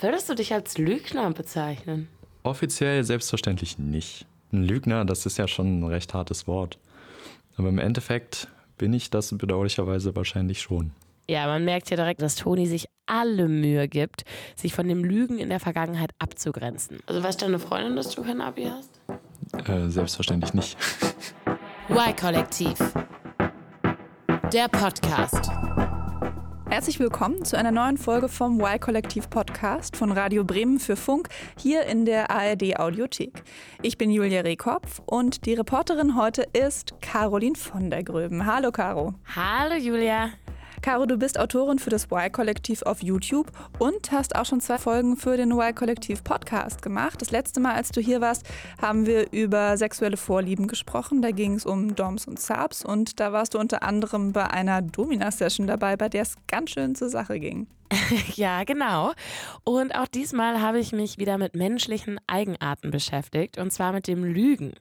[0.00, 2.08] Würdest du dich als Lügner bezeichnen?
[2.44, 4.26] Offiziell selbstverständlich nicht.
[4.52, 6.78] Ein Lügner, das ist ja schon ein recht hartes Wort.
[7.56, 8.48] Aber im Endeffekt
[8.78, 10.92] bin ich das bedauerlicherweise wahrscheinlich schon.
[11.28, 14.24] Ja, man merkt ja direkt, dass Toni sich alle Mühe gibt,
[14.54, 17.00] sich von dem Lügen in der Vergangenheit abzugrenzen.
[17.06, 19.68] Also weißt deine Freundin, dass du kein Abi hast?
[19.68, 20.76] Äh, selbstverständlich nicht.
[21.90, 22.78] Y-Kollektiv.
[24.52, 25.50] Der Podcast.
[26.70, 31.86] Herzlich willkommen zu einer neuen Folge vom Y-Kollektiv Podcast von Radio Bremen für Funk hier
[31.86, 33.42] in der ARD Audiothek.
[33.80, 38.44] Ich bin Julia Rehkopf und die Reporterin heute ist Caroline von der Gröben.
[38.44, 39.14] Hallo Caro.
[39.34, 40.28] Hallo Julia.
[40.88, 45.18] Caro, du bist Autorin für das Y-Kollektiv auf YouTube und hast auch schon zwei Folgen
[45.18, 47.20] für den Y-Kollektiv Podcast gemacht.
[47.20, 48.46] Das letzte Mal, als du hier warst,
[48.80, 51.20] haben wir über sexuelle Vorlieben gesprochen.
[51.20, 54.80] Da ging es um Doms und Subs und da warst du unter anderem bei einer
[54.80, 57.66] Domina-Session dabei, bei der es ganz schön zur Sache ging.
[58.36, 59.12] ja, genau.
[59.64, 64.24] Und auch diesmal habe ich mich wieder mit menschlichen Eigenarten beschäftigt und zwar mit dem
[64.24, 64.74] Lügen.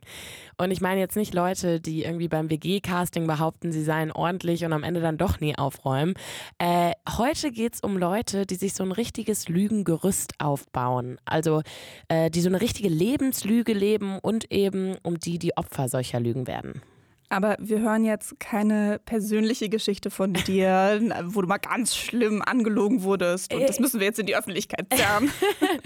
[0.58, 4.74] Und ich meine jetzt nicht Leute, die irgendwie beim WG-Casting behaupten, sie seien ordentlich und
[4.74, 6.16] am Ende dann doch nie aufräumen.
[6.58, 11.18] Äh, heute es um Leute, die sich so ein richtiges Lügengerüst aufbauen.
[11.26, 11.62] Also
[12.10, 16.48] äh, die so eine richtige Lebenslüge leben und eben um die, die Opfer solcher Lügen
[16.48, 16.82] werden.
[17.30, 23.04] Aber wir hören jetzt keine persönliche Geschichte von dir, wo du mal ganz schlimm angelogen
[23.04, 23.54] wurdest.
[23.54, 25.30] Und das müssen wir jetzt in die Öffentlichkeit zerren.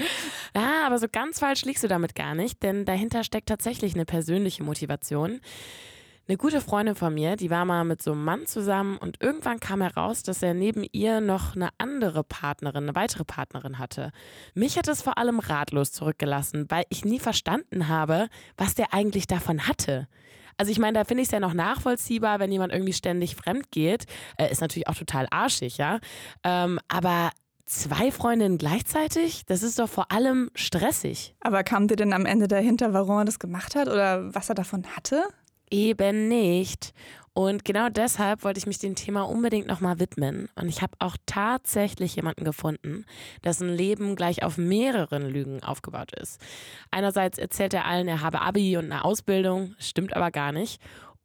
[0.56, 4.06] ja, aber so ganz falsch liegst du damit gar nicht, denn dahinter steckt tatsächlich eine
[4.06, 5.42] persönliche Motivation.
[6.28, 9.60] Eine gute Freundin von mir, die war mal mit so einem Mann zusammen und irgendwann
[9.60, 14.12] kam heraus, dass er neben ihr noch eine andere Partnerin, eine weitere Partnerin hatte.
[14.54, 19.26] Mich hat es vor allem ratlos zurückgelassen, weil ich nie verstanden habe, was der eigentlich
[19.26, 20.08] davon hatte.
[20.62, 23.72] Also ich meine, da finde ich es ja noch nachvollziehbar, wenn jemand irgendwie ständig fremd
[23.72, 24.06] geht.
[24.38, 26.00] Äh, ist natürlich auch total arschig, ja.
[26.44, 27.32] Ähm, aber
[27.66, 31.34] zwei Freundinnen gleichzeitig, das ist doch vor allem stressig.
[31.40, 34.54] Aber kam dir denn am Ende dahinter, warum er das gemacht hat oder was er
[34.54, 35.24] davon hatte?
[35.72, 36.94] Eben nicht.
[37.34, 40.50] Und genau deshalb wollte ich mich dem Thema unbedingt nochmal widmen.
[40.56, 43.06] Und ich habe auch tatsächlich jemanden gefunden,
[43.44, 46.42] dessen Leben gleich auf mehreren Lügen aufgebaut ist.
[46.92, 50.82] Einerseits erzählt er allen, er habe Abi und eine Ausbildung, stimmt aber gar nicht.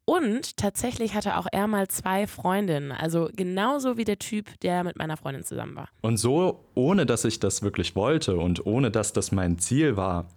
[0.09, 4.97] Und tatsächlich hatte auch er mal zwei Freundinnen, also genauso wie der Typ, der mit
[4.97, 5.89] meiner Freundin zusammen war.
[6.01, 10.29] Und so, ohne dass ich das wirklich wollte und ohne dass das mein Ziel war,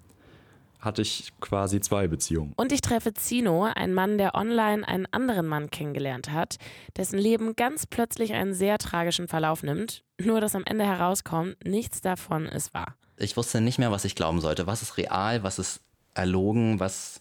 [0.80, 2.54] hatte ich quasi zwei Beziehungen.
[2.56, 6.58] Und ich treffe Zino, einen Mann, der online einen anderen Mann kennengelernt hat,
[6.96, 10.04] dessen Leben ganz plötzlich einen sehr tragischen Verlauf nimmt.
[10.22, 12.96] Nur dass am Ende herauskommt, nichts davon ist wahr.
[13.18, 14.68] Ich wusste nicht mehr, was ich glauben sollte.
[14.68, 15.82] Was ist real, was ist
[16.14, 17.20] erlogen, was,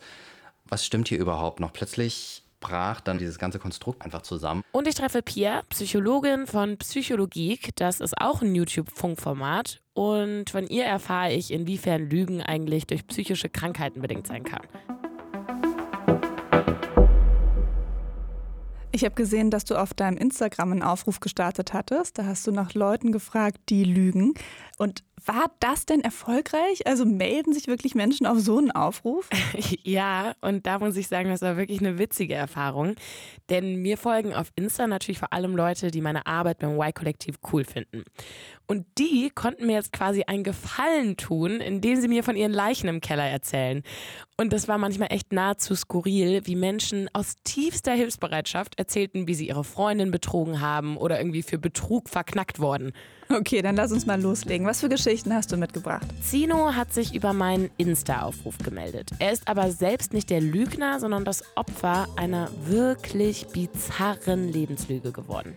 [0.64, 1.72] was stimmt hier überhaupt noch?
[1.72, 4.62] Plötzlich brach dann dieses ganze Konstrukt einfach zusammen.
[4.72, 7.58] Und ich treffe Pia, Psychologin von Psychologie.
[7.76, 9.80] Das ist auch ein YouTube-Funkformat.
[9.94, 14.62] Und von ihr erfahre ich, inwiefern Lügen eigentlich durch psychische Krankheiten bedingt sein kann.
[18.90, 22.18] Ich habe gesehen, dass du auf deinem Instagram einen Aufruf gestartet hattest.
[22.18, 24.34] Da hast du nach Leuten gefragt, die lügen.
[24.78, 26.86] Und war das denn erfolgreich?
[26.86, 29.28] Also melden sich wirklich Menschen auf so einen Aufruf?
[29.82, 32.94] Ja, und da muss ich sagen, das war wirklich eine witzige Erfahrung.
[33.48, 37.64] Denn mir folgen auf Insta natürlich vor allem Leute, die meine Arbeit beim Y-Kollektiv cool
[37.64, 38.04] finden.
[38.66, 42.88] Und die konnten mir jetzt quasi einen Gefallen tun, indem sie mir von ihren Leichen
[42.88, 43.82] im Keller erzählen.
[44.36, 49.48] Und das war manchmal echt nahezu skurril, wie Menschen aus tiefster Hilfsbereitschaft erzählten, wie sie
[49.48, 52.92] ihre Freundin betrogen haben oder irgendwie für Betrug verknackt wurden.
[53.30, 54.66] Okay, dann lass uns mal loslegen.
[54.66, 56.06] Was für Geschichten hast du mitgebracht?
[56.22, 59.10] Zino hat sich über meinen Insta-Aufruf gemeldet.
[59.18, 65.54] Er ist aber selbst nicht der Lügner, sondern das Opfer einer wirklich bizarren Lebenslüge geworden.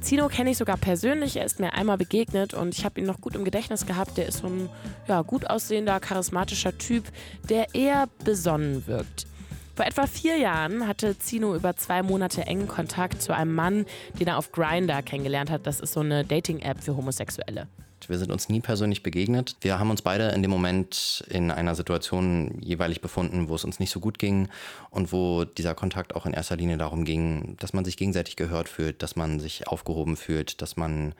[0.00, 3.20] Zino kenne ich sogar persönlich, er ist mir einmal begegnet und ich habe ihn noch
[3.20, 4.16] gut im Gedächtnis gehabt.
[4.16, 4.68] Der ist so ein
[5.06, 7.04] ja, gut aussehender, charismatischer Typ,
[7.48, 9.26] der eher besonnen wirkt.
[9.74, 13.86] Vor etwa vier Jahren hatte Zino über zwei Monate engen Kontakt zu einem Mann,
[14.20, 15.66] den er auf Grindr kennengelernt hat.
[15.66, 17.66] Das ist so eine Dating-App für Homosexuelle.
[18.06, 19.56] Wir sind uns nie persönlich begegnet.
[19.62, 23.80] Wir haben uns beide in dem Moment in einer Situation jeweilig befunden, wo es uns
[23.80, 24.48] nicht so gut ging
[24.90, 28.68] und wo dieser Kontakt auch in erster Linie darum ging, dass man sich gegenseitig gehört
[28.68, 31.14] fühlt, dass man sich aufgehoben fühlt, dass man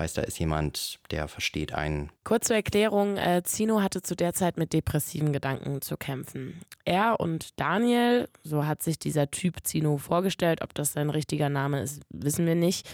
[0.00, 2.10] weiß, da ist jemand, der versteht einen.
[2.24, 6.60] Kurze Erklärung, äh, Zino hatte zu der Zeit mit depressiven Gedanken zu kämpfen.
[6.84, 11.82] Er und Daniel, so hat sich dieser Typ Zino vorgestellt, ob das sein richtiger Name
[11.82, 12.88] ist, wissen wir nicht.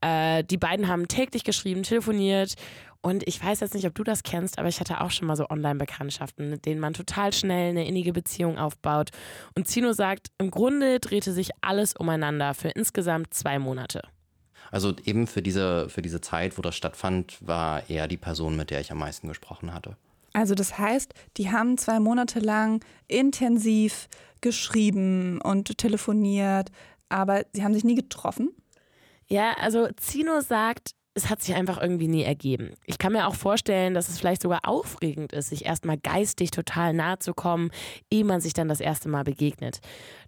[0.00, 2.54] Äh, die beiden haben täglich geschrieben, telefoniert
[3.00, 5.36] und ich weiß jetzt nicht, ob du das kennst, aber ich hatte auch schon mal
[5.36, 9.10] so Online-Bekanntschaften, mit denen man total schnell eine innige Beziehung aufbaut.
[9.56, 14.02] Und Zino sagt, im Grunde drehte sich alles umeinander für insgesamt zwei Monate.
[14.72, 18.70] Also eben für diese, für diese Zeit, wo das stattfand, war er die Person, mit
[18.70, 19.96] der ich am meisten gesprochen hatte.
[20.32, 24.08] Also das heißt, die haben zwei Monate lang intensiv
[24.40, 26.72] geschrieben und telefoniert,
[27.10, 28.50] aber sie haben sich nie getroffen?
[29.28, 32.70] Ja, also Zino sagt, es hat sich einfach irgendwie nie ergeben.
[32.86, 36.94] Ich kann mir auch vorstellen, dass es vielleicht sogar aufregend ist, sich erstmal geistig total
[36.94, 37.70] nahe zu kommen,
[38.10, 39.80] ehe man sich dann das erste Mal begegnet.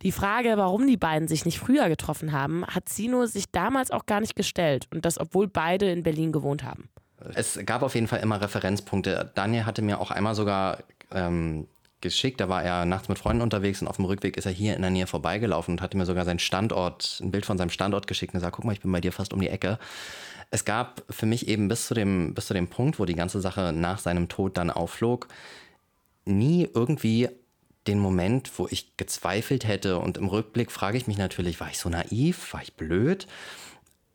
[0.03, 4.07] Die Frage, warum die beiden sich nicht früher getroffen haben, hat Zino sich damals auch
[4.07, 4.87] gar nicht gestellt.
[4.93, 6.89] Und das, obwohl beide in Berlin gewohnt haben.
[7.35, 9.33] Es gab auf jeden Fall immer Referenzpunkte.
[9.35, 10.79] Daniel hatte mir auch einmal sogar
[11.11, 11.67] ähm,
[12.05, 14.77] geschickt, da war er nachts mit Freunden unterwegs und auf dem Rückweg ist er hier
[14.77, 18.07] in der Nähe vorbeigelaufen und hatte mir sogar seinen Standort, ein Bild von seinem Standort
[18.07, 19.79] geschickt und gesagt, guck mal, ich bin bei dir fast um die Ecke.
[20.55, 23.41] Es gab für mich eben bis zu dem, bis zu dem Punkt, wo die ganze
[23.41, 25.27] Sache nach seinem Tod dann aufflog,
[26.27, 27.29] nie irgendwie
[27.89, 29.99] den Moment, wo ich gezweifelt hätte.
[29.99, 32.53] Und im Rückblick frage ich mich natürlich, war ich so naiv?
[32.53, 33.27] War ich blöd?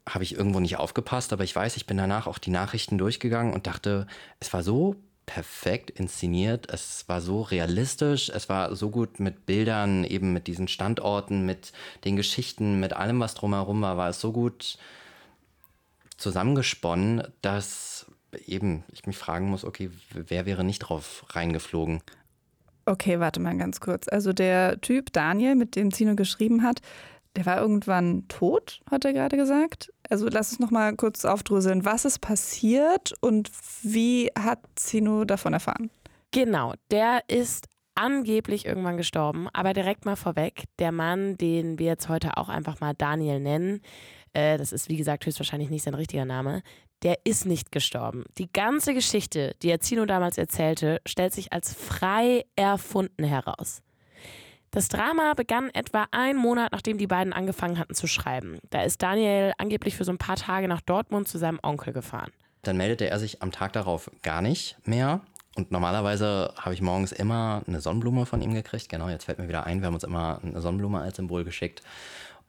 [0.07, 3.53] habe ich irgendwo nicht aufgepasst, aber ich weiß, ich bin danach auch die Nachrichten durchgegangen
[3.53, 4.07] und dachte,
[4.39, 4.95] es war so
[5.25, 10.69] perfekt inszeniert, es war so realistisch, es war so gut mit Bildern, eben mit diesen
[10.69, 11.73] Standorten, mit
[12.05, 14.79] den Geschichten, mit allem, was drumherum war, war es so gut
[16.19, 18.05] zusammengesponnen, dass
[18.45, 22.01] eben ich mich fragen muss, okay, wer wäre nicht drauf reingeflogen?
[22.85, 24.07] Okay, warte mal ganz kurz.
[24.07, 26.81] Also der Typ Daniel, mit dem Zino geschrieben hat,
[27.35, 29.93] der war irgendwann tot, hat er gerade gesagt.
[30.09, 31.85] Also lass uns noch mal kurz aufdröseln.
[31.85, 33.51] Was ist passiert und
[33.83, 35.91] wie hat Zino davon erfahren?
[36.31, 42.07] Genau, der ist angeblich irgendwann gestorben, aber direkt mal vorweg, der Mann, den wir jetzt
[42.07, 43.81] heute auch einfach mal Daniel nennen,
[44.33, 46.61] äh, das ist wie gesagt höchstwahrscheinlich nicht sein richtiger Name,
[47.03, 48.25] der ist nicht gestorben.
[48.37, 53.81] Die ganze Geschichte, die er Zino damals erzählte, stellt sich als frei erfunden heraus.
[54.71, 58.59] Das Drama begann etwa einen Monat, nachdem die beiden angefangen hatten zu schreiben.
[58.69, 62.31] Da ist Daniel angeblich für so ein paar Tage nach Dortmund zu seinem Onkel gefahren.
[62.61, 65.21] Dann meldete er sich am Tag darauf gar nicht mehr.
[65.55, 68.89] Und normalerweise habe ich morgens immer eine Sonnenblume von ihm gekriegt.
[68.89, 71.81] Genau, jetzt fällt mir wieder ein, wir haben uns immer eine Sonnenblume als Symbol geschickt.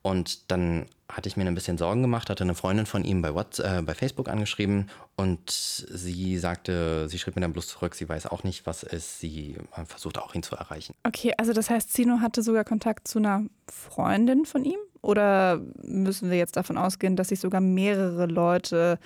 [0.03, 3.35] Und dann hatte ich mir ein bisschen Sorgen gemacht, hatte eine Freundin von ihm bei,
[3.35, 8.09] WhatsApp, äh, bei Facebook angeschrieben und sie sagte, sie schrieb mir dann bloß zurück, sie
[8.09, 10.95] weiß auch nicht, was ist, sie äh, versucht auch ihn zu erreichen.
[11.05, 14.79] Okay, also das heißt, Zino hatte sogar Kontakt zu einer Freundin von ihm?
[15.03, 18.99] Oder müssen wir jetzt davon ausgehen, dass sich sogar mehrere Leute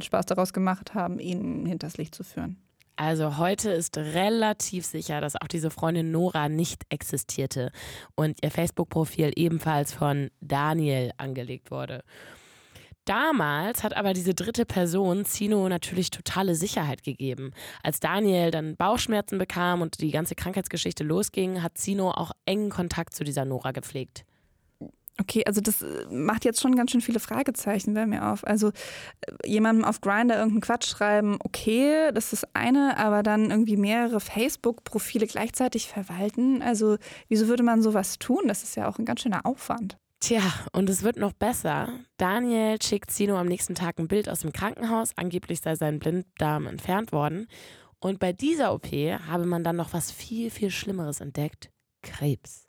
[0.00, 2.56] Spaß daraus gemacht haben, ihn hinters Licht zu führen?
[2.98, 7.70] Also heute ist relativ sicher, dass auch diese Freundin Nora nicht existierte
[8.16, 12.02] und ihr Facebook-Profil ebenfalls von Daniel angelegt wurde.
[13.04, 17.52] Damals hat aber diese dritte Person Zino natürlich totale Sicherheit gegeben.
[17.84, 23.14] Als Daniel dann Bauchschmerzen bekam und die ganze Krankheitsgeschichte losging, hat Zino auch engen Kontakt
[23.14, 24.24] zu dieser Nora gepflegt.
[25.20, 28.46] Okay, also das äh, macht jetzt schon ganz schön viele Fragezeichen bei mir auf.
[28.46, 28.72] Also äh,
[29.44, 35.26] jemandem auf Grindr irgendeinen Quatsch schreiben, okay, das ist eine, aber dann irgendwie mehrere Facebook-Profile
[35.26, 36.62] gleichzeitig verwalten.
[36.62, 36.98] Also
[37.28, 38.42] wieso würde man sowas tun?
[38.46, 39.98] Das ist ja auch ein ganz schöner Aufwand.
[40.20, 40.42] Tja,
[40.72, 41.88] und es wird noch besser.
[42.16, 45.12] Daniel schickt Zino am nächsten Tag ein Bild aus dem Krankenhaus.
[45.16, 47.48] Angeblich sei sein Blinddarm entfernt worden.
[48.00, 51.70] Und bei dieser OP habe man dann noch was viel, viel Schlimmeres entdeckt.
[52.02, 52.67] Krebs.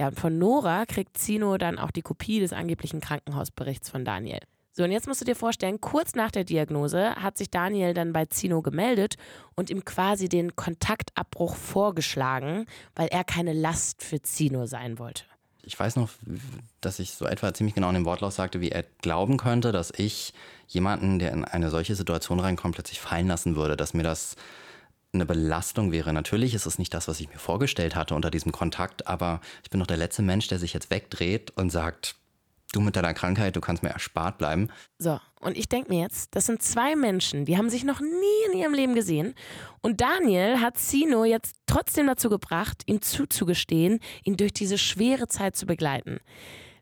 [0.00, 4.38] Ja, und von Nora kriegt Zino dann auch die Kopie des angeblichen Krankenhausberichts von Daniel.
[4.72, 8.14] So, und jetzt musst du dir vorstellen, kurz nach der Diagnose hat sich Daniel dann
[8.14, 9.16] bei Zino gemeldet
[9.56, 15.24] und ihm quasi den Kontaktabbruch vorgeschlagen, weil er keine Last für Zino sein wollte.
[15.64, 16.08] Ich weiß noch,
[16.80, 19.92] dass ich so etwa ziemlich genau in dem Wortlaut sagte, wie er glauben könnte, dass
[19.94, 20.32] ich
[20.66, 24.36] jemanden, der in eine solche Situation reinkommt, plötzlich fallen lassen würde, dass mir das
[25.12, 26.12] eine Belastung wäre.
[26.12, 29.70] Natürlich ist es nicht das, was ich mir vorgestellt hatte unter diesem Kontakt, aber ich
[29.70, 32.16] bin doch der letzte Mensch, der sich jetzt wegdreht und sagt,
[32.72, 34.68] du mit deiner Krankheit, du kannst mir erspart bleiben.
[34.98, 38.52] So, und ich denke mir jetzt, das sind zwei Menschen, die haben sich noch nie
[38.52, 39.34] in ihrem Leben gesehen.
[39.80, 45.56] Und Daniel hat Sino jetzt trotzdem dazu gebracht, ihm zuzugestehen, ihn durch diese schwere Zeit
[45.56, 46.18] zu begleiten.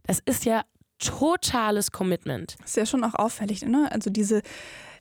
[0.02, 0.64] Das ist ja
[0.98, 2.56] totales Commitment.
[2.60, 3.88] Das ist ja schon auch auffällig, ne?
[3.90, 4.42] Also diese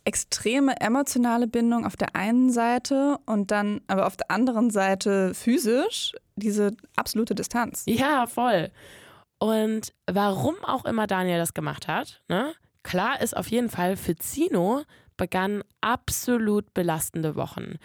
[0.07, 6.13] extreme emotionale Bindung auf der einen Seite und dann aber auf der anderen Seite physisch
[6.37, 7.83] diese absolute Distanz.
[7.87, 8.71] Ja, voll.
[9.37, 12.53] Und warum auch immer Daniel das gemacht hat, ne?
[12.83, 14.83] klar ist auf jeden Fall für Zino
[15.17, 17.75] begannen absolut belastende Wochen.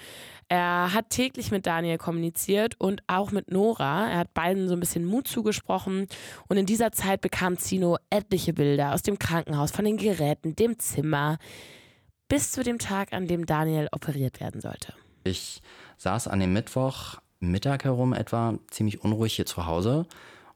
[0.49, 4.09] Er hat täglich mit Daniel kommuniziert und auch mit Nora.
[4.11, 6.07] Er hat beiden so ein bisschen Mut zugesprochen.
[6.47, 10.79] Und in dieser Zeit bekam Zino etliche Bilder aus dem Krankenhaus, von den Geräten, dem
[10.79, 11.39] Zimmer
[12.33, 14.95] bis zu dem Tag, an dem Daniel operiert werden sollte.
[15.23, 15.61] Ich
[15.99, 20.07] saß an dem Mittwoch Mittag herum etwa ziemlich unruhig hier zu Hause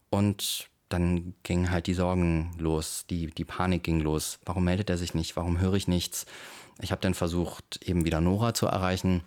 [0.09, 4.39] und dann gingen halt die Sorgen los, die, die Panik ging los.
[4.47, 5.37] Warum meldet er sich nicht?
[5.37, 6.25] Warum höre ich nichts?
[6.81, 9.23] Ich habe dann versucht, eben wieder Nora zu erreichen.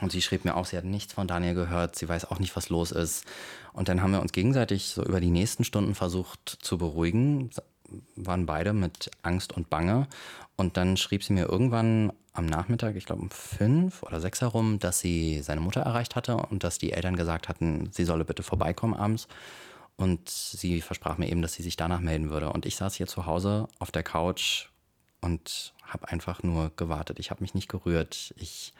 [0.00, 2.54] Und sie schrieb mir auch, sie hat nichts von Daniel gehört, sie weiß auch nicht,
[2.54, 3.24] was los ist.
[3.72, 7.50] Und dann haben wir uns gegenseitig so über die nächsten Stunden versucht zu beruhigen,
[8.16, 10.06] waren beide mit Angst und Bange.
[10.56, 14.78] Und dann schrieb sie mir irgendwann am Nachmittag, ich glaube um fünf oder sechs herum,
[14.78, 18.42] dass sie seine Mutter erreicht hatte und dass die Eltern gesagt hatten, sie solle bitte
[18.42, 19.28] vorbeikommen abends.
[19.96, 22.52] Und sie versprach mir eben, dass sie sich danach melden würde.
[22.52, 24.68] Und ich saß hier zu Hause auf der Couch
[25.20, 27.18] und habe einfach nur gewartet.
[27.18, 28.32] Ich habe mich nicht gerührt.
[28.36, 28.72] Ich,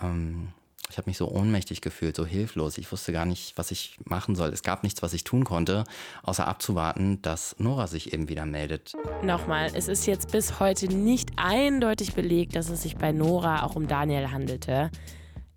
[0.00, 0.52] ähm,
[0.90, 2.78] ich habe mich so ohnmächtig gefühlt, so hilflos.
[2.78, 4.50] Ich wusste gar nicht, was ich machen soll.
[4.50, 5.84] Es gab nichts, was ich tun konnte,
[6.22, 8.92] außer abzuwarten, dass Nora sich eben wieder meldet.
[9.22, 13.76] Nochmal, es ist jetzt bis heute nicht eindeutig belegt, dass es sich bei Nora auch
[13.76, 14.90] um Daniel handelte.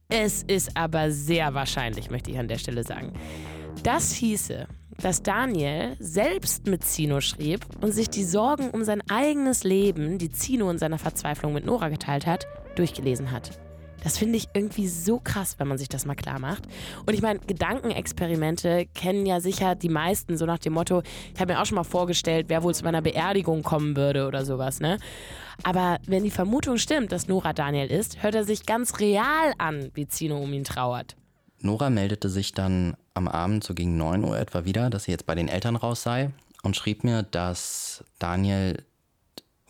[0.10, 3.12] Es ist aber sehr wahrscheinlich, möchte ich an der Stelle sagen.
[3.84, 4.68] Das hieße,
[5.02, 10.32] dass Daniel selbst mit Zino schrieb und sich die Sorgen um sein eigenes Leben, die
[10.32, 13.60] Zino in seiner Verzweiflung mit Nora geteilt hat, durchgelesen hat.
[14.04, 16.64] Das finde ich irgendwie so krass, wenn man sich das mal klar macht.
[17.06, 21.02] Und ich meine, Gedankenexperimente kennen ja sicher die meisten, so nach dem Motto,
[21.34, 24.46] ich habe mir auch schon mal vorgestellt, wer wohl zu meiner Beerdigung kommen würde oder
[24.46, 24.98] sowas, ne?
[25.64, 29.90] Aber wenn die Vermutung stimmt, dass Nora Daniel ist, hört er sich ganz real an,
[29.96, 31.16] wie Zino um ihn trauert.
[31.60, 35.26] Nora meldete sich dann am Abend so gegen 9 Uhr etwa wieder, dass sie jetzt
[35.26, 36.30] bei den Eltern raus sei
[36.62, 38.84] und schrieb mir, dass Daniel,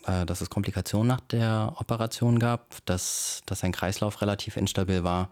[0.08, 5.30] äh, dass es Komplikationen nach der Operation gab, dass, dass sein Kreislauf relativ instabil war.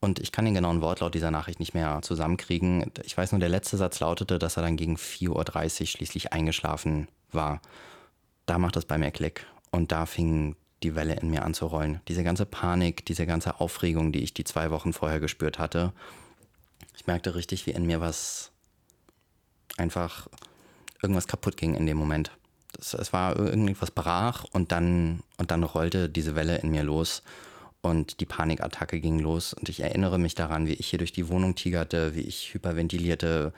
[0.00, 2.92] Und ich kann den genauen Wortlaut dieser Nachricht nicht mehr zusammenkriegen.
[3.04, 7.08] Ich weiß nur, der letzte Satz lautete, dass er dann gegen 4.30 Uhr schließlich eingeschlafen
[7.32, 7.60] war.
[8.46, 9.46] Da macht es bei mir Klick.
[9.70, 12.00] Und da fing die Welle in mir an zu rollen.
[12.08, 15.92] Diese ganze Panik, diese ganze Aufregung, die ich die zwei Wochen vorher gespürt hatte,
[16.96, 18.52] ich merkte richtig, wie in mir was
[19.76, 20.28] einfach
[21.02, 22.30] irgendwas kaputt ging in dem Moment.
[22.72, 27.22] Das, es war irgendwas brach und dann, und dann rollte diese Welle in mir los
[27.80, 29.54] und die Panikattacke ging los.
[29.54, 33.52] Und ich erinnere mich daran, wie ich hier durch die Wohnung tigerte, wie ich hyperventilierte,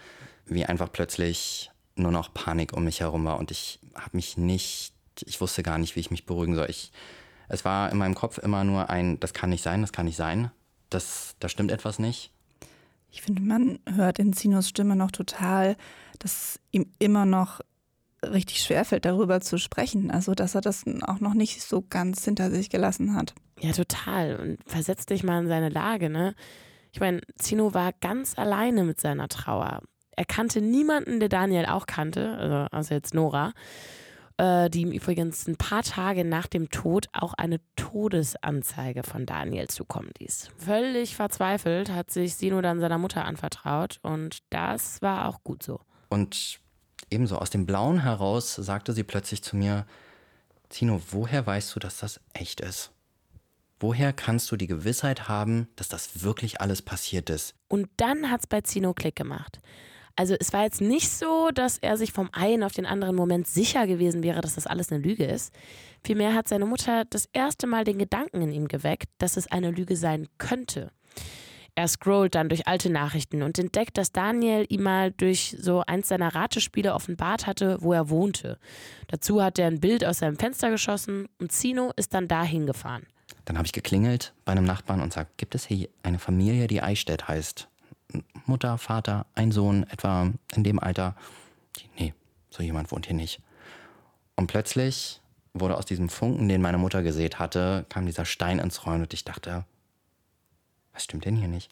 [0.46, 4.94] wie einfach plötzlich nur noch Panik um mich herum war und ich habe mich nicht,
[5.26, 6.68] ich wusste gar nicht, wie ich mich beruhigen soll.
[6.70, 6.92] Ich,
[7.48, 10.16] es war in meinem Kopf immer nur ein, das kann nicht sein, das kann nicht
[10.16, 10.50] sein,
[10.88, 12.30] das, da stimmt etwas nicht.
[13.12, 15.76] Ich finde, man hört in Sinos Stimme noch total,
[16.20, 17.60] dass ihm immer noch
[18.24, 20.10] richtig schwerfällt, darüber zu sprechen.
[20.10, 23.34] Also, dass er das auch noch nicht so ganz hinter sich gelassen hat.
[23.60, 24.36] Ja, total.
[24.36, 26.34] Und versetz dich mal in seine Lage, ne?
[26.92, 29.82] Ich meine, Zino war ganz alleine mit seiner Trauer.
[30.16, 33.52] Er kannte niemanden, der Daniel auch kannte, also außer jetzt Nora
[34.40, 39.68] äh, die ihm übrigens ein paar Tage nach dem Tod auch eine Todesanzeige von Daniel
[39.68, 40.50] zukommen ließ.
[40.56, 45.80] Völlig verzweifelt hat sich Sino dann seiner Mutter anvertraut und das war auch gut so.
[46.08, 46.60] Und
[47.10, 49.86] ebenso aus dem Blauen heraus sagte sie plötzlich zu mir,
[50.68, 52.92] Zino, woher weißt du, dass das echt ist?
[53.80, 57.54] Woher kannst du die Gewissheit haben, dass das wirklich alles passiert ist?
[57.68, 59.58] Und dann hat es bei Zino Klick gemacht.
[60.16, 63.46] Also es war jetzt nicht so, dass er sich vom einen auf den anderen Moment
[63.46, 65.54] sicher gewesen wäre, dass das alles eine Lüge ist.
[66.04, 69.70] Vielmehr hat seine Mutter das erste Mal den Gedanken in ihm geweckt, dass es eine
[69.70, 70.90] Lüge sein könnte.
[71.74, 76.08] Er scrollt dann durch alte Nachrichten und entdeckt, dass Daniel ihm mal durch so eins
[76.08, 78.58] seiner Ratespiele offenbart hatte, wo er wohnte.
[79.08, 83.06] Dazu hat er ein Bild aus seinem Fenster geschossen und Zino ist dann dahin gefahren.
[83.44, 86.82] Dann habe ich geklingelt bei einem Nachbarn und sagt, gibt es hier eine Familie, die
[86.82, 87.68] Eichstätt heißt?
[88.46, 91.14] Mutter, Vater, ein Sohn, etwa in dem Alter.
[91.96, 92.12] Nee,
[92.50, 93.40] so jemand wohnt hier nicht.
[94.36, 95.20] Und plötzlich
[95.54, 99.14] wurde aus diesem Funken, den meine Mutter gesät hatte, kam dieser Stein ins Rollen und
[99.14, 99.64] ich dachte,
[100.92, 101.70] was stimmt denn hier nicht?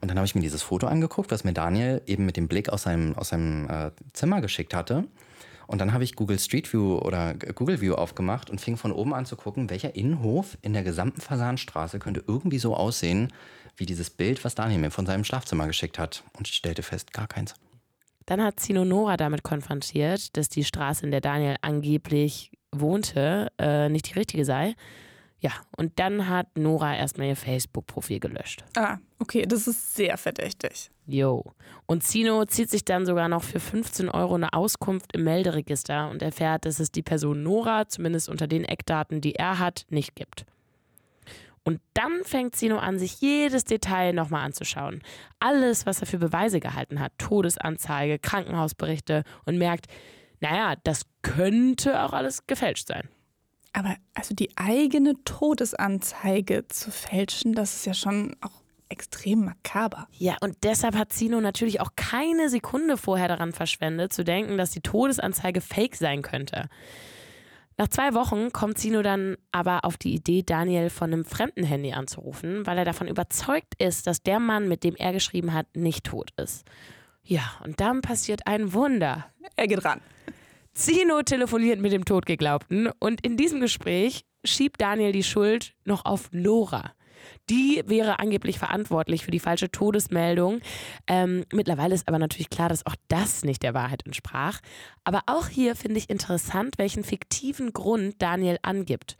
[0.00, 2.68] Und dann habe ich mir dieses Foto angeguckt, was mir Daniel eben mit dem Blick
[2.68, 5.04] aus seinem, aus seinem äh, Zimmer geschickt hatte.
[5.66, 9.14] Und dann habe ich Google Street View oder Google View aufgemacht und fing von oben
[9.14, 13.32] an zu gucken, welcher Innenhof in der gesamten Fasanstraße könnte irgendwie so aussehen,
[13.76, 16.22] wie dieses Bild, was Daniel mir von seinem Schlafzimmer geschickt hat.
[16.38, 17.54] Und ich stellte fest, gar keins.
[18.26, 23.88] Dann hat Zino Nora damit konfrontiert, dass die Straße, in der Daniel angeblich wohnte, äh,
[23.88, 24.74] nicht die richtige sei.
[25.46, 28.64] Ja, und dann hat Nora erstmal ihr Facebook-Profil gelöscht.
[28.76, 30.90] Ah, okay, das ist sehr verdächtig.
[31.06, 31.44] Jo.
[31.86, 36.20] Und Zino zieht sich dann sogar noch für 15 Euro eine Auskunft im Melderegister und
[36.20, 40.46] erfährt, dass es die Person Nora, zumindest unter den Eckdaten, die er hat, nicht gibt.
[41.62, 45.00] Und dann fängt Zino an, sich jedes Detail nochmal anzuschauen.
[45.38, 47.12] Alles, was er für Beweise gehalten hat.
[47.18, 49.86] Todesanzeige, Krankenhausberichte und merkt,
[50.40, 53.08] naja, das könnte auch alles gefälscht sein.
[53.76, 60.08] Aber also die eigene Todesanzeige zu fälschen, das ist ja schon auch extrem makaber.
[60.12, 64.70] Ja, und deshalb hat Zino natürlich auch keine Sekunde vorher daran verschwendet, zu denken, dass
[64.70, 66.70] die Todesanzeige fake sein könnte.
[67.76, 71.92] Nach zwei Wochen kommt Zino dann aber auf die Idee, Daniel von einem fremden Handy
[71.92, 76.04] anzurufen, weil er davon überzeugt ist, dass der Mann, mit dem er geschrieben hat, nicht
[76.04, 76.64] tot ist.
[77.24, 79.26] Ja, und dann passiert ein Wunder.
[79.54, 80.00] Er geht ran.
[80.76, 86.28] Zino telefoniert mit dem Todgeglaubten und in diesem Gespräch schiebt Daniel die Schuld noch auf
[86.32, 86.92] Nora.
[87.48, 90.60] Die wäre angeblich verantwortlich für die falsche Todesmeldung.
[91.06, 94.60] Ähm, mittlerweile ist aber natürlich klar, dass auch das nicht der Wahrheit entsprach.
[95.02, 99.16] Aber auch hier finde ich interessant, welchen fiktiven Grund Daniel angibt.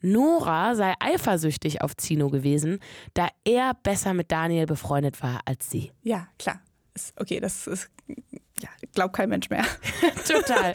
[0.00, 2.78] Nora sei eifersüchtig auf Zino gewesen,
[3.14, 5.90] da er besser mit Daniel befreundet war als sie.
[6.04, 6.60] Ja, klar.
[7.16, 7.90] Okay, das ist
[8.94, 9.64] glaubt kein Mensch mehr.
[10.26, 10.74] Total.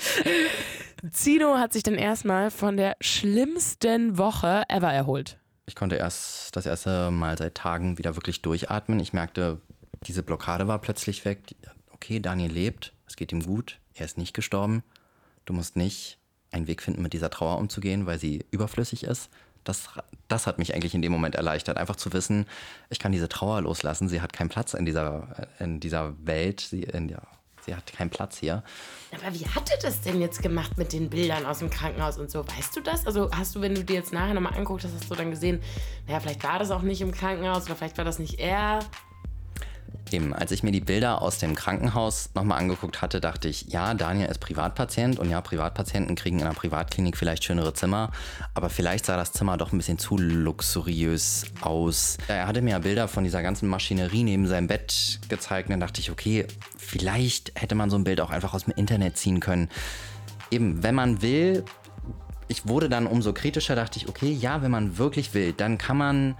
[1.12, 5.38] Zino hat sich dann erstmal von der schlimmsten Woche ever erholt.
[5.65, 9.00] Ich konnte erst das erste Mal seit Tagen wieder wirklich durchatmen.
[9.00, 9.62] Ich merkte,
[10.03, 11.55] diese Blockade war plötzlich weg.
[11.91, 14.84] Okay, Daniel lebt, es geht ihm gut, er ist nicht gestorben.
[15.45, 16.19] Du musst nicht
[16.51, 19.29] einen Weg finden, mit dieser Trauer umzugehen, weil sie überflüssig ist.
[19.63, 19.89] Das,
[20.27, 22.45] das hat mich eigentlich in dem Moment erleichtert, einfach zu wissen,
[22.89, 24.07] ich kann diese Trauer loslassen.
[24.07, 26.62] Sie hat keinen Platz in dieser, in dieser Welt.
[26.62, 27.24] Sie, in der,
[27.65, 28.63] sie hat keinen Platz hier.
[29.13, 32.29] Aber wie hat er das denn jetzt gemacht mit den Bildern aus dem Krankenhaus und
[32.29, 32.45] so?
[32.48, 33.05] Weißt du das?
[33.05, 35.62] Also hast du, wenn du dir jetzt nachher nochmal anguckt hast, hast du dann gesehen,
[36.07, 38.79] naja, vielleicht war das auch nicht im Krankenhaus oder vielleicht war das nicht er?
[40.12, 43.96] Eben, als ich mir die Bilder aus dem Krankenhaus nochmal angeguckt hatte, dachte ich, ja,
[43.96, 48.12] Daniel ist Privatpatient und ja, Privatpatienten kriegen in einer Privatklinik vielleicht schönere Zimmer,
[48.54, 52.18] aber vielleicht sah das Zimmer doch ein bisschen zu luxuriös aus.
[52.27, 55.80] Er hatte mir ja Bilder von dieser ganzen Maschinerie neben seinem Bett gezeigt und dann
[55.80, 56.46] dachte ich, okay,
[56.77, 59.70] vielleicht hätte man so ein Bild auch einfach aus dem Internet ziehen können.
[60.51, 61.65] Eben, wenn man will,
[62.48, 65.98] ich wurde dann umso kritischer, dachte ich, okay, ja, wenn man wirklich will, dann kann
[65.98, 66.36] man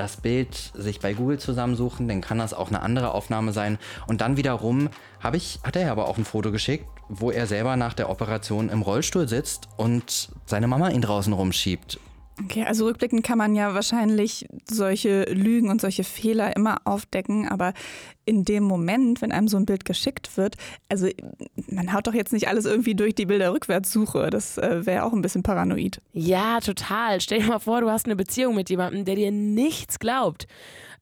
[0.00, 3.78] das Bild sich bei Google zusammensuchen, dann kann das auch eine andere Aufnahme sein.
[4.06, 4.88] Und dann wiederum
[5.20, 8.70] habe ich, hat er aber auch ein Foto geschickt, wo er selber nach der Operation
[8.70, 12.00] im Rollstuhl sitzt und seine Mama ihn draußen rumschiebt.
[12.38, 17.74] Okay, also rückblickend kann man ja wahrscheinlich solche Lügen und solche Fehler immer aufdecken, aber
[18.24, 20.56] in dem Moment, wenn einem so ein Bild geschickt wird,
[20.88, 21.08] also
[21.68, 24.30] man haut doch jetzt nicht alles irgendwie durch die Bilderrückwärtssuche.
[24.30, 26.00] Das äh, wäre auch ein bisschen paranoid.
[26.12, 27.20] Ja, total.
[27.20, 30.46] Stell dir mal vor, du hast eine Beziehung mit jemandem, der dir nichts glaubt.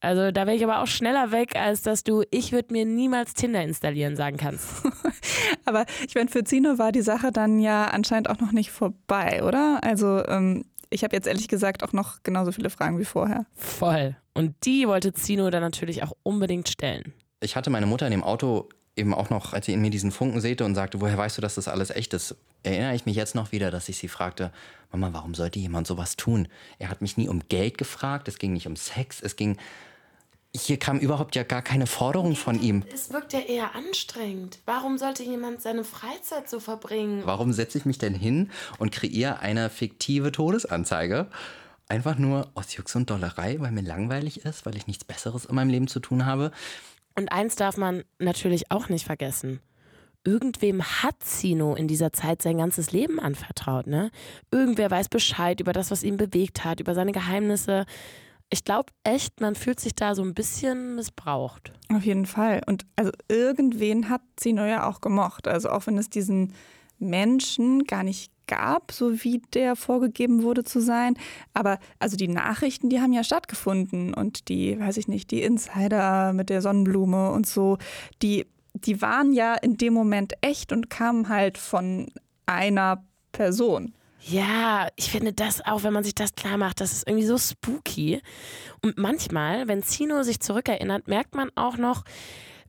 [0.00, 3.34] Also da wäre ich aber auch schneller weg, als dass du, ich würde mir niemals
[3.34, 4.82] Tinder installieren sagen kannst.
[5.64, 9.42] aber ich meine, für Zino war die Sache dann ja anscheinend auch noch nicht vorbei,
[9.42, 9.80] oder?
[9.82, 13.46] Also ähm, ich habe jetzt ehrlich gesagt auch noch genauso viele Fragen wie vorher.
[13.54, 14.16] Voll.
[14.34, 17.12] Und die wollte Zino dann natürlich auch unbedingt stellen.
[17.40, 20.10] Ich hatte meine Mutter in dem Auto eben auch noch, als sie in mir diesen
[20.10, 23.16] Funken sehte und sagte, woher weißt du, dass das alles echt ist, erinnere ich mich
[23.16, 24.52] jetzt noch wieder, dass ich sie fragte,
[24.90, 26.48] Mama, warum sollte jemand sowas tun?
[26.78, 29.56] Er hat mich nie um Geld gefragt, es ging nicht um Sex, es ging
[30.56, 32.84] hier kam überhaupt ja gar keine Forderung von ihm.
[32.92, 34.60] Es wirkt ja eher anstrengend.
[34.64, 37.22] Warum sollte jemand seine Freizeit so verbringen?
[37.24, 41.28] Warum setze ich mich denn hin und kreiere eine fiktive Todesanzeige?
[41.88, 45.54] Einfach nur aus Jux und Dollerei, weil mir langweilig ist, weil ich nichts Besseres in
[45.54, 46.50] meinem Leben zu tun habe.
[47.14, 49.60] Und eins darf man natürlich auch nicht vergessen.
[50.24, 54.10] Irgendwem hat Zino in dieser Zeit sein ganzes Leben anvertraut, ne?
[54.50, 57.86] Irgendwer weiß Bescheid über das, was ihn bewegt hat, über seine Geheimnisse
[58.50, 61.72] ich glaube echt, man fühlt sich da so ein bisschen missbraucht.
[61.92, 62.62] Auf jeden Fall.
[62.66, 65.46] Und also irgendwen hat Zino ja auch gemocht.
[65.46, 66.54] Also auch wenn es diesen
[66.98, 71.14] Menschen gar nicht gab, so wie der vorgegeben wurde zu sein.
[71.52, 76.32] Aber also die Nachrichten, die haben ja stattgefunden und die, weiß ich nicht, die Insider
[76.32, 77.76] mit der Sonnenblume und so,
[78.22, 82.10] die, die waren ja in dem Moment echt und kamen halt von
[82.46, 83.92] einer Person.
[84.20, 87.38] Ja, ich finde das auch, wenn man sich das klar macht, das ist irgendwie so
[87.38, 88.20] spooky.
[88.82, 92.04] Und manchmal, wenn Zino sich zurückerinnert, merkt man auch noch,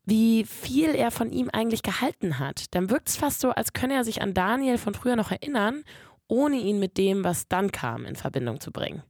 [0.05, 2.65] wie viel er von ihm eigentlich gehalten hat.
[2.71, 5.83] Dann wirkt es fast so, als könne er sich an Daniel von früher noch erinnern,
[6.27, 9.03] ohne ihn mit dem, was dann kam, in Verbindung zu bringen.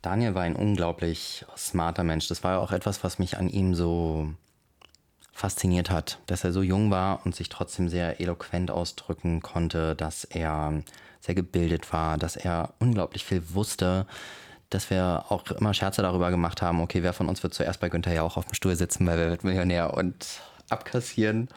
[0.00, 2.28] Daniel war ein unglaublich smarter Mensch.
[2.28, 4.32] Das war ja auch etwas, was mich an ihm so
[5.32, 10.24] fasziniert hat, dass er so jung war und sich trotzdem sehr eloquent ausdrücken konnte, dass
[10.24, 10.82] er
[11.22, 14.06] sehr gebildet war, dass er unglaublich viel wusste,
[14.70, 17.88] dass wir auch immer Scherze darüber gemacht haben, okay, wer von uns wird zuerst bei
[17.88, 20.26] Günther ja auch auf dem Stuhl sitzen, weil wir wird Millionär und
[20.68, 21.48] abkassieren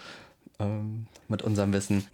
[0.59, 2.05] ähm, mit unserem Wissen.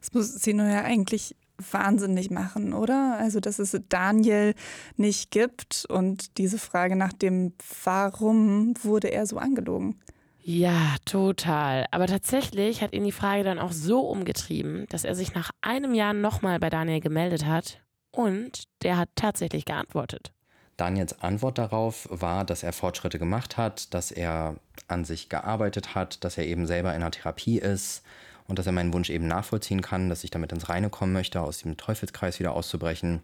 [0.00, 1.36] Das muss Zino ja eigentlich
[1.72, 3.18] wahnsinnig machen, oder?
[3.18, 4.54] Also, dass es Daniel
[4.96, 7.52] nicht gibt und diese Frage nach dem
[7.84, 10.00] Warum wurde er so angelogen?
[10.50, 11.84] Ja, total.
[11.90, 15.92] Aber tatsächlich hat ihn die Frage dann auch so umgetrieben, dass er sich nach einem
[15.92, 17.82] Jahr nochmal bei Daniel gemeldet hat
[18.12, 20.32] und der hat tatsächlich geantwortet.
[20.78, 24.56] Daniels Antwort darauf war, dass er Fortschritte gemacht hat, dass er
[24.86, 28.02] an sich gearbeitet hat, dass er eben selber in einer Therapie ist
[28.46, 31.42] und dass er meinen Wunsch eben nachvollziehen kann, dass ich damit ins Reine kommen möchte,
[31.42, 33.20] aus dem Teufelskreis wieder auszubrechen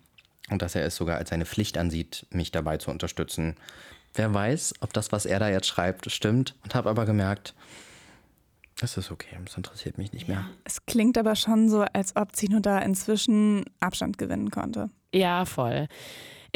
[0.51, 3.57] und dass er es sogar als seine Pflicht ansieht, mich dabei zu unterstützen.
[4.15, 7.55] Wer weiß, ob das, was er da jetzt schreibt, stimmt und habe aber gemerkt,
[8.81, 10.47] es ist okay, das interessiert mich nicht mehr.
[10.65, 14.91] Es klingt aber schon so, als ob Zino da inzwischen Abstand gewinnen konnte.
[15.13, 15.89] Ja, voll.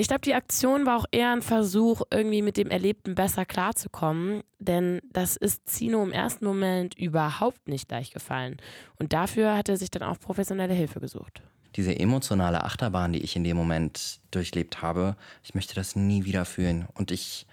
[0.01, 4.45] Ich glaube, die Aktion war auch eher ein Versuch, irgendwie mit dem Erlebten besser klarzukommen,
[4.61, 8.59] denn das ist Zino im ersten Moment überhaupt nicht leicht gefallen.
[9.01, 11.43] Und dafür hat er sich dann auch professionelle Hilfe gesucht.
[11.75, 16.45] Diese emotionale Achterbahn, die ich in dem Moment durchlebt habe, ich möchte das nie wieder
[16.45, 16.87] fühlen.
[16.95, 17.48] Und ich,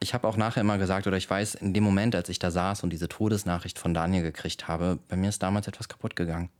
[0.00, 2.50] ich habe auch nachher immer gesagt, oder ich weiß, in dem Moment, als ich da
[2.50, 6.50] saß und diese Todesnachricht von Daniel gekriegt habe, bei mir ist damals etwas kaputt gegangen.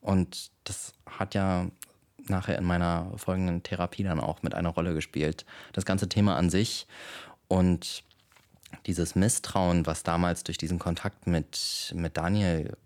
[0.00, 1.66] Und das hat ja
[2.28, 5.44] nachher in meiner folgenden Therapie dann auch mit einer Rolle gespielt.
[5.72, 6.86] Das ganze Thema an sich
[7.46, 8.04] und
[8.86, 12.76] dieses Misstrauen, was damals durch diesen Kontakt mit, mit Daniel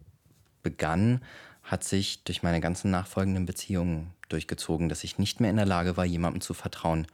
[0.63, 1.23] begann,
[1.63, 5.97] hat sich durch meine ganzen nachfolgenden Beziehungen durchgezogen, dass ich nicht mehr in der Lage
[5.97, 7.07] war, jemandem zu vertrauen.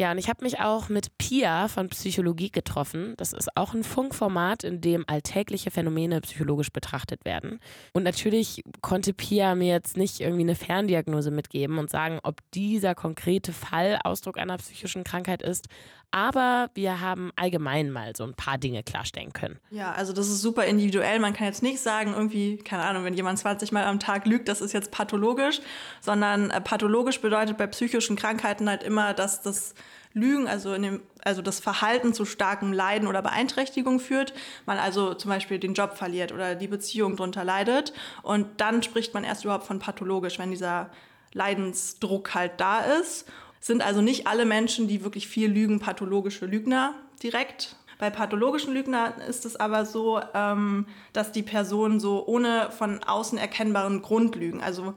[0.00, 3.14] Ja, und ich habe mich auch mit Pia von Psychologie getroffen.
[3.18, 7.60] Das ist auch ein Funkformat, in dem alltägliche Phänomene psychologisch betrachtet werden.
[7.92, 12.94] Und natürlich konnte Pia mir jetzt nicht irgendwie eine Ferndiagnose mitgeben und sagen, ob dieser
[12.94, 15.68] konkrete Fall Ausdruck einer psychischen Krankheit ist.
[16.10, 19.58] Aber wir haben allgemein mal so ein paar Dinge klarstellen können.
[19.70, 21.18] Ja, also das ist super individuell.
[21.18, 24.48] Man kann jetzt nicht sagen, irgendwie, keine Ahnung, wenn jemand 20 Mal am Tag lügt,
[24.48, 25.60] das ist jetzt pathologisch,
[26.02, 29.74] sondern äh, pathologisch bedeutet bei psychischen Krankheiten halt immer, dass das
[30.14, 34.34] Lügen, also, in dem, also das Verhalten zu starkem Leiden oder Beeinträchtigung führt,
[34.66, 37.92] man also zum Beispiel den Job verliert oder die Beziehung darunter leidet.
[38.22, 40.90] Und dann spricht man erst überhaupt von pathologisch, wenn dieser
[41.32, 43.26] Leidensdruck halt da ist.
[43.60, 47.76] Sind also nicht alle Menschen, die wirklich viel lügen, pathologische Lügner direkt.
[47.98, 53.38] Bei pathologischen Lügnern ist es aber so, ähm, dass die Person so ohne von außen
[53.38, 54.60] erkennbaren Grund lügen.
[54.60, 54.94] Also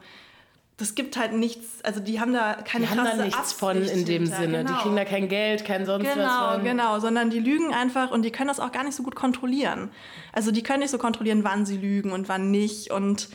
[0.78, 3.78] das gibt halt nichts, also die haben da keine Die haben da nichts Absicht von
[3.82, 4.38] in dem hinter.
[4.38, 4.58] Sinne.
[4.60, 4.82] Die Genau.
[4.82, 8.32] kriegen da kein Geld, kein sonst was Genau, genau, sondern die lügen einfach und die
[8.32, 9.90] können das auch gar nicht so gut kontrollieren.
[10.34, 13.30] Also die können nicht so kontrollieren, wann sie lügen und wann nicht und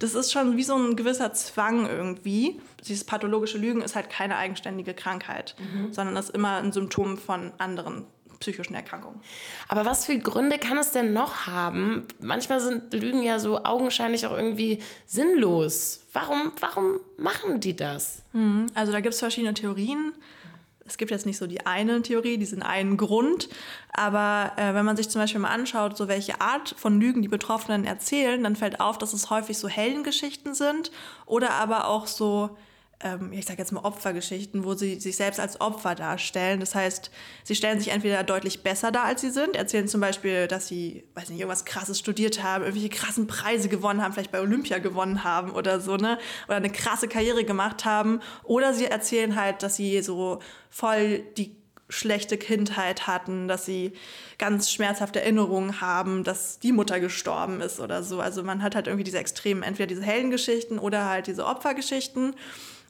[0.00, 2.60] das ist schon wie so ein gewisser Zwang irgendwie.
[2.86, 5.54] Dieses pathologische Lügen ist halt keine eigenständige Krankheit,
[5.92, 8.04] sondern ist immer ein Symptom von anderen
[8.44, 9.20] psychischen Erkrankungen.
[9.68, 12.06] Aber was für Gründe kann es denn noch haben?
[12.20, 16.04] Manchmal sind Lügen ja so augenscheinlich auch irgendwie sinnlos.
[16.12, 18.22] Warum, warum machen die das?
[18.74, 20.12] Also da gibt es verschiedene Theorien.
[20.86, 23.48] Es gibt jetzt nicht so die eine Theorie, diesen einen Grund.
[23.94, 27.28] Aber äh, wenn man sich zum Beispiel mal anschaut, so welche Art von Lügen die
[27.28, 30.92] Betroffenen erzählen, dann fällt auf, dass es häufig so Heldengeschichten sind
[31.24, 32.58] oder aber auch so,
[33.32, 36.60] ich sage jetzt mal Opfergeschichten, wo sie sich selbst als Opfer darstellen.
[36.60, 37.10] Das heißt,
[37.42, 41.04] sie stellen sich entweder deutlich besser dar, als sie sind, erzählen zum Beispiel, dass sie,
[41.14, 45.22] weiß nicht, irgendwas Krasses studiert haben, irgendwelche krassen Preise gewonnen haben, vielleicht bei Olympia gewonnen
[45.22, 46.18] haben oder so, ne?
[46.46, 48.20] Oder eine krasse Karriere gemacht haben.
[48.42, 51.56] Oder sie erzählen halt, dass sie so voll die
[51.90, 53.92] schlechte Kindheit hatten, dass sie
[54.38, 58.20] ganz schmerzhafte Erinnerungen haben, dass die Mutter gestorben ist oder so.
[58.20, 62.34] Also man hat halt irgendwie diese extremen, entweder diese Heldengeschichten oder halt diese Opfergeschichten.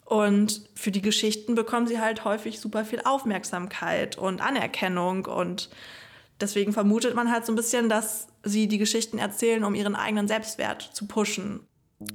[0.04, 5.26] Und für die Geschichten bekommen sie halt häufig super viel Aufmerksamkeit und Anerkennung.
[5.26, 5.70] Und
[6.40, 10.28] deswegen vermutet man halt so ein bisschen, dass sie die Geschichten erzählen, um ihren eigenen
[10.28, 11.66] Selbstwert zu pushen.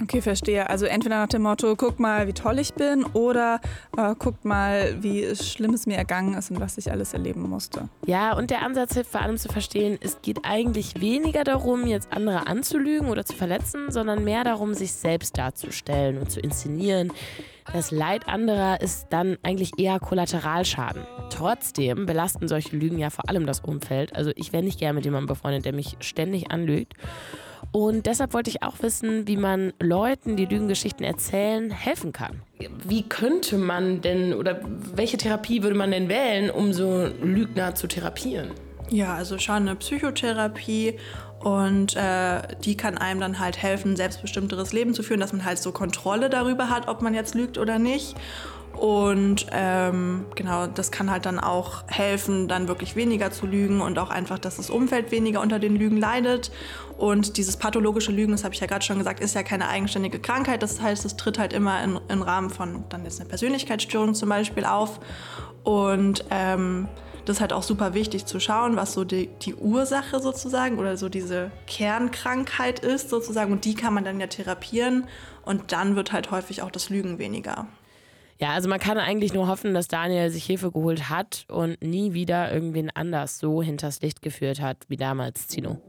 [0.01, 0.69] Okay, verstehe.
[0.69, 3.59] Also entweder nach dem Motto, guck mal, wie toll ich bin, oder
[3.97, 7.89] äh, guckt mal, wie schlimm es mir ergangen ist und was ich alles erleben musste.
[8.05, 12.11] Ja, und der Ansatz hilft vor allem zu verstehen, es geht eigentlich weniger darum, jetzt
[12.11, 17.11] andere anzulügen oder zu verletzen, sondern mehr darum, sich selbst darzustellen und zu inszenieren.
[17.71, 21.03] Das Leid anderer ist dann eigentlich eher Kollateralschaden.
[21.29, 24.15] Trotzdem belasten solche Lügen ja vor allem das Umfeld.
[24.15, 26.95] Also ich wäre nicht gerne mit jemandem befreundet, der mich ständig anlügt.
[27.71, 32.41] Und deshalb wollte ich auch wissen, wie man Leuten, die Lügengeschichten erzählen, helfen kann.
[32.83, 34.59] Wie könnte man denn oder
[34.95, 38.51] welche Therapie würde man denn wählen, um so Lügner zu therapieren?
[38.89, 40.95] Ja, also schon eine Psychotherapie
[41.41, 45.45] und äh, die kann einem dann halt helfen, ein selbstbestimmteres Leben zu führen, dass man
[45.45, 48.15] halt so Kontrolle darüber hat, ob man jetzt lügt oder nicht.
[48.79, 53.99] Und ähm, genau, das kann halt dann auch helfen, dann wirklich weniger zu lügen und
[53.99, 56.49] auch einfach, dass das Umfeld weniger unter den Lügen leidet.
[56.97, 60.19] Und dieses pathologische Lügen, das habe ich ja gerade schon gesagt, ist ja keine eigenständige
[60.19, 60.63] Krankheit.
[60.63, 64.29] Das heißt, es tritt halt immer in, im Rahmen von dann jetzt eine Persönlichkeitsstörung zum
[64.29, 65.01] Beispiel auf.
[65.65, 66.87] Und ähm,
[67.25, 70.95] das ist halt auch super wichtig zu schauen, was so die, die Ursache sozusagen oder
[70.95, 73.51] so diese Kernkrankheit ist sozusagen.
[73.51, 75.05] Und die kann man dann ja therapieren
[75.43, 77.67] und dann wird halt häufig auch das Lügen weniger.
[78.41, 82.13] Ja, also man kann eigentlich nur hoffen, dass Daniel sich Hilfe geholt hat und nie
[82.13, 85.81] wieder irgendwen anders so hinters Licht geführt hat wie damals Zino.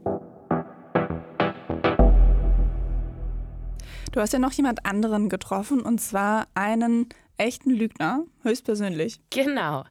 [4.11, 9.21] Du hast ja noch jemand anderen getroffen und zwar einen echten Lügner, höchstpersönlich.
[9.29, 9.85] Genau.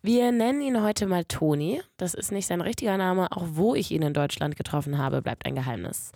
[0.00, 1.82] Wir nennen ihn heute mal Toni.
[1.96, 3.32] Das ist nicht sein richtiger Name.
[3.32, 6.12] Auch wo ich ihn in Deutschland getroffen habe, bleibt ein Geheimnis.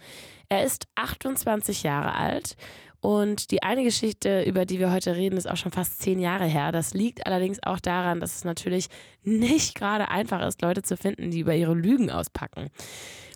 [0.49, 2.57] Er ist 28 Jahre alt
[3.01, 6.47] und die eine Geschichte, über die wir heute reden, ist auch schon fast zehn Jahre
[6.47, 6.73] her.
[6.73, 8.89] Das liegt allerdings auch daran, dass es natürlich
[9.23, 12.71] nicht gerade einfach ist, Leute zu finden, die über ihre Lügen auspacken.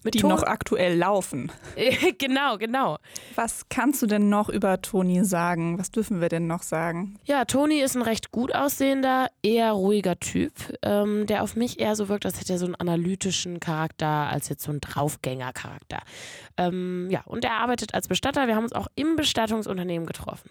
[0.04, 1.52] Mit die Ton noch aktuell laufen.
[2.18, 2.98] genau, genau.
[3.36, 5.78] Was kannst du denn noch über Toni sagen?
[5.78, 7.18] Was dürfen wir denn noch sagen?
[7.24, 11.94] Ja, Toni ist ein recht gut aussehender, eher ruhiger Typ, ähm, der auf mich eher
[11.94, 16.00] so wirkt, als hätte er so einen analytischen Charakter, als jetzt so einen Draufgänger-Charakter.
[16.56, 18.46] Ähm, ja, und er arbeitet als Bestatter.
[18.48, 20.50] Wir haben uns auch im Bestattungsunternehmen getroffen.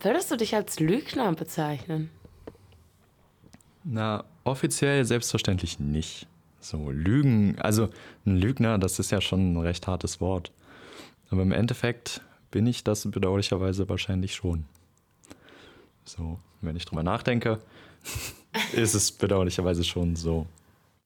[0.00, 2.10] Würdest du dich als Lügner bezeichnen?
[3.82, 6.28] Na, offiziell selbstverständlich nicht.
[6.66, 7.90] So, Lügen, also
[8.26, 10.50] ein Lügner, das ist ja schon ein recht hartes Wort.
[11.30, 14.64] Aber im Endeffekt bin ich das bedauerlicherweise wahrscheinlich schon.
[16.04, 17.60] So, wenn ich drüber nachdenke,
[18.72, 20.46] ist es bedauerlicherweise schon so.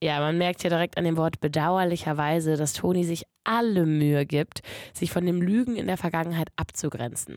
[0.02, 4.62] Ja, man merkt ja direkt an dem Wort bedauerlicherweise, dass Toni sich alle Mühe gibt,
[4.94, 7.36] sich von dem Lügen in der Vergangenheit abzugrenzen.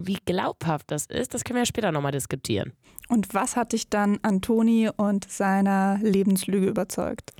[0.00, 2.72] Wie glaubhaft das ist, das können wir ja später nochmal diskutieren.
[3.08, 7.32] Und was hat dich dann an Toni und seiner Lebenslüge überzeugt?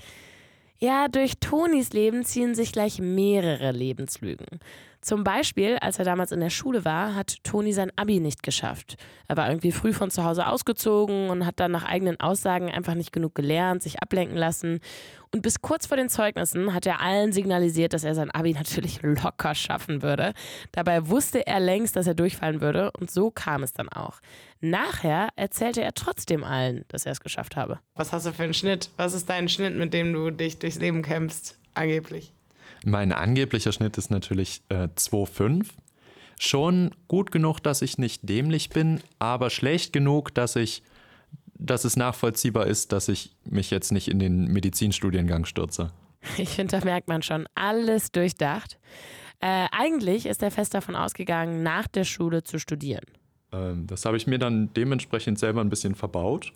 [0.78, 4.60] Ja, durch Tonis Leben ziehen sich gleich mehrere Lebenslügen.
[5.00, 8.96] Zum Beispiel, als er damals in der Schule war, hat Toni sein Abi nicht geschafft.
[9.28, 12.94] Er war irgendwie früh von zu Hause ausgezogen und hat dann nach eigenen Aussagen einfach
[12.94, 14.80] nicht genug gelernt, sich ablenken lassen.
[15.32, 19.00] Und bis kurz vor den Zeugnissen hat er allen signalisiert, dass er sein Abi natürlich
[19.02, 20.32] locker schaffen würde.
[20.72, 24.20] Dabei wusste er längst, dass er durchfallen würde und so kam es dann auch.
[24.60, 27.78] Nachher erzählte er trotzdem allen, dass er es geschafft habe.
[27.94, 28.90] Was hast du für einen Schnitt?
[28.96, 32.32] Was ist dein Schnitt, mit dem du dich durchs Leben kämpfst, angeblich?
[32.88, 35.66] Mein angeblicher Schnitt ist natürlich äh, 2,5.
[36.38, 40.82] Schon gut genug, dass ich nicht dämlich bin, aber schlecht genug, dass ich,
[41.54, 45.92] dass es nachvollziehbar ist, dass ich mich jetzt nicht in den Medizinstudiengang stürze.
[46.36, 48.78] Ich finde, da merkt man schon alles durchdacht.
[49.40, 53.04] Äh, eigentlich ist er fest davon ausgegangen, nach der Schule zu studieren.
[53.52, 56.52] Ähm, das habe ich mir dann dementsprechend selber ein bisschen verbaut,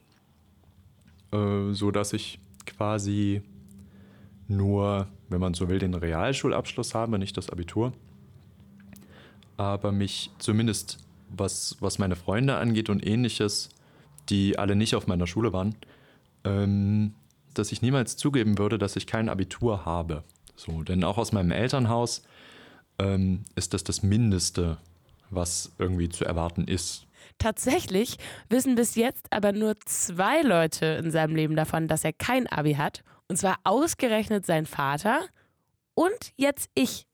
[1.33, 3.43] äh, so dass ich quasi
[4.49, 7.93] nur, wenn man so will, den Realschulabschluss habe, nicht das Abitur.
[9.57, 13.71] Aber mich zumindest, was, was meine Freunde angeht und ähnliches,
[14.29, 15.75] die alle nicht auf meiner Schule waren,
[16.45, 17.15] ähm,
[17.55, 20.25] dass ich niemals zugeben würde, dass ich kein Abitur habe.
[20.57, 22.23] So, denn auch aus meinem Elternhaus
[22.99, 24.79] ähm, ist das das Mindeste,
[25.31, 27.07] was irgendwie zu erwarten ist.
[27.39, 28.19] Tatsächlich
[28.49, 32.75] wissen bis jetzt aber nur zwei Leute in seinem Leben davon, dass er kein Abi
[32.75, 33.03] hat.
[33.29, 35.21] Und zwar ausgerechnet sein Vater
[35.95, 37.07] und jetzt ich.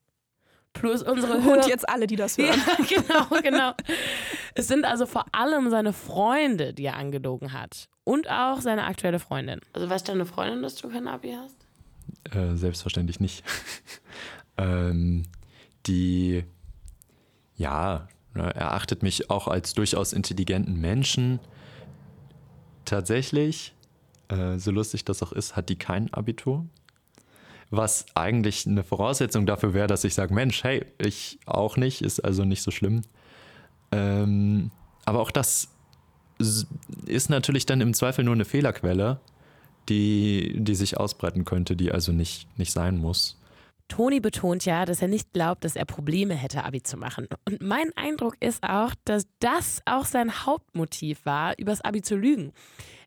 [0.73, 1.57] Plus unsere Hörer.
[1.63, 2.61] Und jetzt alle, die das hören.
[2.67, 2.85] Ja,
[3.29, 3.73] genau, genau.
[4.53, 7.89] Es sind also vor allem seine Freunde, die er angelogen hat.
[8.03, 9.61] Und auch seine aktuelle Freundin.
[9.73, 11.57] Also weißt du deine Freundin, dass du kein Abi hast?
[12.35, 13.43] Äh, selbstverständlich nicht.
[14.57, 15.23] ähm,
[15.85, 16.43] die,
[17.55, 21.39] ja, ne, erachtet mich auch als durchaus intelligenten Menschen.
[22.85, 23.73] Tatsächlich
[24.29, 26.65] äh, so lustig das auch ist, hat die kein Abitur.
[27.71, 32.19] Was eigentlich eine Voraussetzung dafür wäre, dass ich sage, Mensch, hey, ich auch nicht, ist
[32.19, 33.01] also nicht so schlimm.
[33.91, 34.71] Ähm,
[35.05, 35.69] aber auch das
[37.05, 39.19] ist natürlich dann im Zweifel nur eine Fehlerquelle,
[39.89, 43.39] die, die sich ausbreiten könnte, die also nicht, nicht sein muss.
[43.87, 47.27] Toni betont ja, dass er nicht glaubt, dass er Probleme hätte, Abi zu machen.
[47.45, 52.53] Und mein Eindruck ist auch, dass das auch sein Hauptmotiv war, übers Abi zu lügen.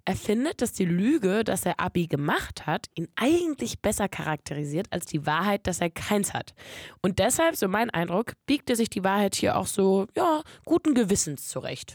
[0.04, 5.06] Er findet, dass die Lüge, dass er Abi gemacht hat, ihn eigentlich besser charakterisiert als
[5.06, 6.54] die Wahrheit, dass er keins hat.
[7.02, 10.94] Und deshalb, so mein Eindruck, biegt er sich die Wahrheit hier auch so, ja, guten
[10.94, 11.94] Gewissens zurecht.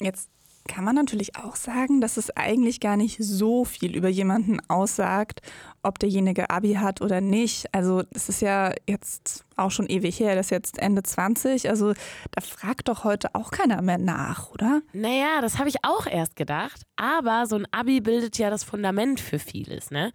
[0.00, 0.30] Jetzt
[0.68, 5.40] kann man natürlich auch sagen, dass es eigentlich gar nicht so viel über jemanden aussagt,
[5.82, 7.74] ob derjenige Abi hat oder nicht.
[7.74, 11.68] Also es ist ja jetzt auch schon ewig her, das ist jetzt Ende 20.
[11.68, 11.94] Also
[12.30, 14.82] da fragt doch heute auch keiner mehr nach, oder?
[14.92, 16.82] Naja, das habe ich auch erst gedacht.
[16.96, 19.90] Aber so ein Abi bildet ja das Fundament für vieles.
[19.90, 20.12] Ne?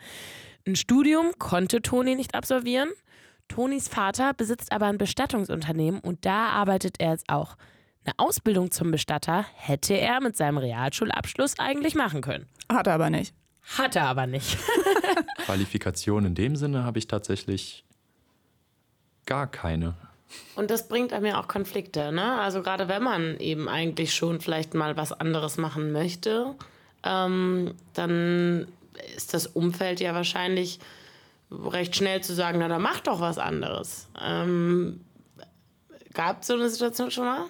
[0.65, 2.89] Ein Studium konnte Toni nicht absolvieren.
[3.49, 7.57] Tonis Vater besitzt aber ein Bestattungsunternehmen und da arbeitet er jetzt auch.
[8.05, 12.47] Eine Ausbildung zum Bestatter hätte er mit seinem Realschulabschluss eigentlich machen können.
[12.69, 13.33] Hat er aber nicht.
[13.77, 14.57] Hat er aber nicht.
[15.45, 17.85] Qualifikation in dem Sinne habe ich tatsächlich
[19.25, 19.95] gar keine.
[20.55, 22.39] Und das bringt einem ja auch Konflikte, ne?
[22.41, 26.55] Also gerade wenn man eben eigentlich schon vielleicht mal was anderes machen möchte,
[27.03, 28.67] ähm, dann
[29.15, 30.79] ist das Umfeld ja wahrscheinlich
[31.51, 34.07] recht schnell zu sagen, na dann mach doch was anderes.
[34.21, 35.01] Ähm,
[36.13, 37.45] Gab es so eine Situation schon mal?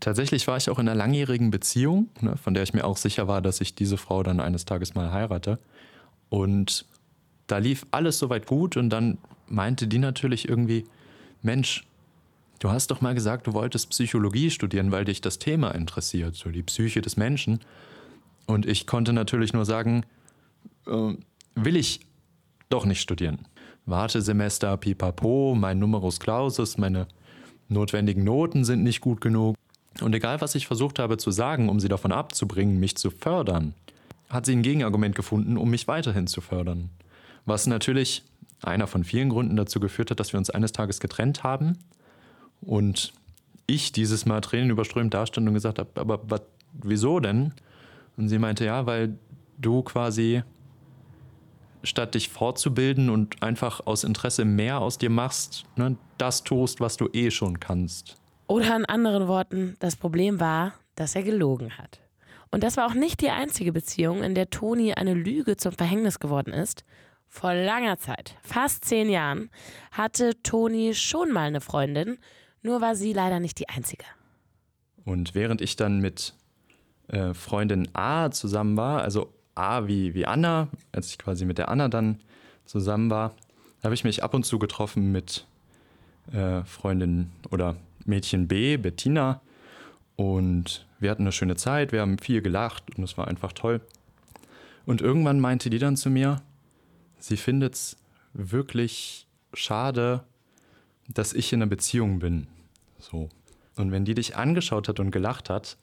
[0.00, 3.28] Tatsächlich war ich auch in einer langjährigen Beziehung, ne, von der ich mir auch sicher
[3.28, 5.58] war, dass ich diese Frau dann eines Tages mal heirate.
[6.28, 6.86] Und
[7.46, 10.86] da lief alles soweit gut und dann meinte die natürlich irgendwie,
[11.42, 11.86] Mensch,
[12.58, 16.50] du hast doch mal gesagt, du wolltest Psychologie studieren, weil dich das Thema interessiert, so
[16.50, 17.60] die Psyche des Menschen.
[18.46, 20.04] Und ich konnte natürlich nur sagen,
[20.86, 21.14] äh,
[21.54, 22.00] will ich
[22.70, 23.46] doch nicht studieren.
[23.84, 27.06] Wartesemester, pipapo, mein Numerus Clausus, meine
[27.68, 29.56] notwendigen Noten sind nicht gut genug.
[30.00, 33.74] Und egal, was ich versucht habe zu sagen, um sie davon abzubringen, mich zu fördern,
[34.30, 36.88] hat sie ein Gegenargument gefunden, um mich weiterhin zu fördern.
[37.44, 38.22] Was natürlich
[38.62, 41.78] einer von vielen Gründen dazu geführt hat, dass wir uns eines Tages getrennt haben
[42.60, 43.12] und
[43.66, 46.40] ich dieses Mal Tränen überströmt dastand und gesagt habe, aber, aber
[46.72, 47.52] wieso denn?
[48.16, 49.18] Und sie meinte, ja, weil
[49.58, 50.42] du quasi
[51.82, 56.96] statt dich fortzubilden und einfach aus Interesse mehr aus dir machst, ne, das tust, was
[56.96, 58.16] du eh schon kannst.
[58.46, 62.00] Oder in anderen Worten, das Problem war, dass er gelogen hat.
[62.50, 66.20] Und das war auch nicht die einzige Beziehung, in der Toni eine Lüge zum Verhängnis
[66.20, 66.84] geworden ist.
[67.28, 69.50] Vor langer Zeit, fast zehn Jahren,
[69.90, 72.18] hatte Toni schon mal eine Freundin,
[72.60, 74.04] nur war sie leider nicht die einzige.
[75.06, 76.34] Und während ich dann mit
[77.08, 81.70] äh, Freundin A zusammen war, also A wie, wie Anna, als ich quasi mit der
[81.70, 82.20] Anna dann
[82.66, 83.34] zusammen war,
[83.82, 85.46] habe ich mich ab und zu getroffen mit
[86.32, 89.40] äh, Freundin oder Mädchen B, Bettina.
[90.16, 93.80] Und wir hatten eine schöne Zeit, wir haben viel gelacht und es war einfach toll.
[94.86, 96.42] Und irgendwann meinte die dann zu mir,
[97.18, 97.96] sie findet es
[98.32, 100.24] wirklich schade,
[101.08, 102.46] dass ich in einer Beziehung bin.
[102.98, 103.28] So.
[103.76, 105.76] Und wenn die dich angeschaut hat und gelacht hat,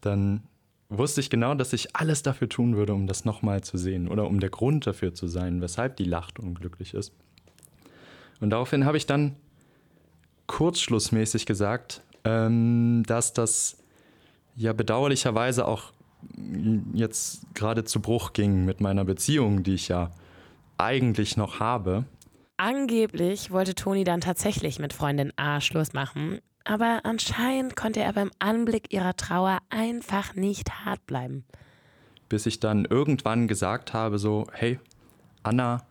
[0.00, 0.42] dann
[0.88, 4.26] wusste ich genau, dass ich alles dafür tun würde, um das nochmal zu sehen oder
[4.26, 7.12] um der Grund dafür zu sein, weshalb die lacht und glücklich ist.
[8.40, 9.36] Und daraufhin habe ich dann
[10.46, 13.78] kurzschlussmäßig gesagt, ähm, dass das
[14.56, 15.92] ja bedauerlicherweise auch
[16.92, 20.10] jetzt gerade zu Bruch ging mit meiner Beziehung, die ich ja
[20.78, 22.04] eigentlich noch habe.
[22.56, 28.30] Angeblich wollte Toni dann tatsächlich mit Freundin A Schluss machen, aber anscheinend konnte er beim
[28.38, 31.44] Anblick ihrer Trauer einfach nicht hart bleiben.
[32.28, 34.80] Bis ich dann irgendwann gesagt habe, so, hey,
[35.42, 35.86] Anna,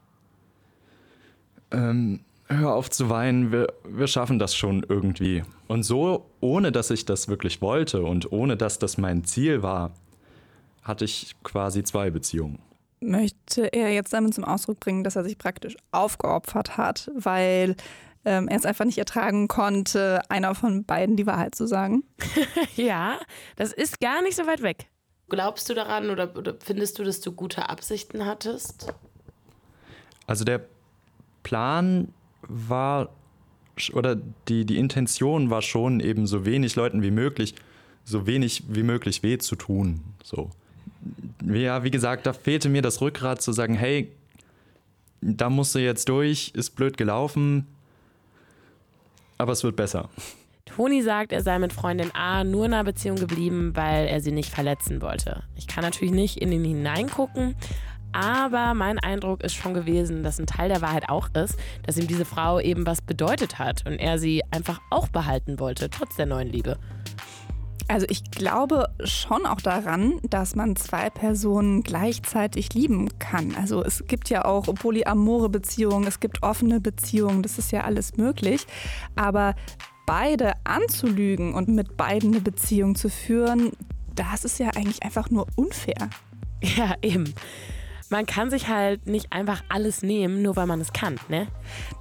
[1.71, 5.43] ähm, hör auf zu weinen, wir, wir schaffen das schon irgendwie.
[5.67, 9.91] Und so, ohne dass ich das wirklich wollte und ohne dass das mein Ziel war,
[10.83, 12.59] hatte ich quasi zwei Beziehungen.
[12.99, 17.75] Möchte er jetzt damit zum Ausdruck bringen, dass er sich praktisch aufgeopfert hat, weil
[18.23, 22.03] ähm, er es einfach nicht ertragen konnte, einer von beiden die Wahrheit zu sagen?
[22.75, 23.19] ja,
[23.55, 24.87] das ist gar nicht so weit weg.
[25.29, 28.93] Glaubst du daran oder, oder findest du, dass du gute Absichten hattest?
[30.27, 30.65] Also der
[31.43, 32.13] Plan
[32.47, 33.09] war,
[33.93, 37.55] oder die, die Intention war schon eben so wenig Leuten wie möglich,
[38.03, 40.01] so wenig wie möglich weh zu tun.
[40.23, 40.49] So.
[41.45, 44.11] Ja, wie gesagt, da fehlte mir das Rückgrat zu sagen, hey,
[45.21, 47.67] da musst du jetzt durch, ist blöd gelaufen,
[49.37, 50.09] aber es wird besser.
[50.65, 54.31] Toni sagt, er sei mit Freundin A nur in einer Beziehung geblieben, weil er sie
[54.31, 55.43] nicht verletzen wollte.
[55.55, 57.55] Ich kann natürlich nicht in ihn hineingucken,
[58.15, 62.07] aber mein Eindruck ist schon gewesen, dass ein Teil der Wahrheit auch ist, dass ihm
[62.07, 66.25] diese Frau eben was bedeutet hat und er sie einfach auch behalten wollte, trotz der
[66.25, 66.77] neuen Liebe.
[67.89, 73.53] Also ich glaube schon auch daran, dass man zwei Personen gleichzeitig lieben kann.
[73.55, 78.15] Also es gibt ja auch polyamore Beziehungen, es gibt offene Beziehungen, das ist ja alles
[78.15, 78.65] möglich.
[79.17, 79.55] Aber
[80.07, 83.73] beide anzulügen und mit beiden eine Beziehung zu führen,
[84.15, 86.09] das ist ja eigentlich einfach nur unfair.
[86.63, 87.33] Ja, eben
[88.09, 91.47] man kann sich halt nicht einfach alles nehmen, nur weil man es kann, ne?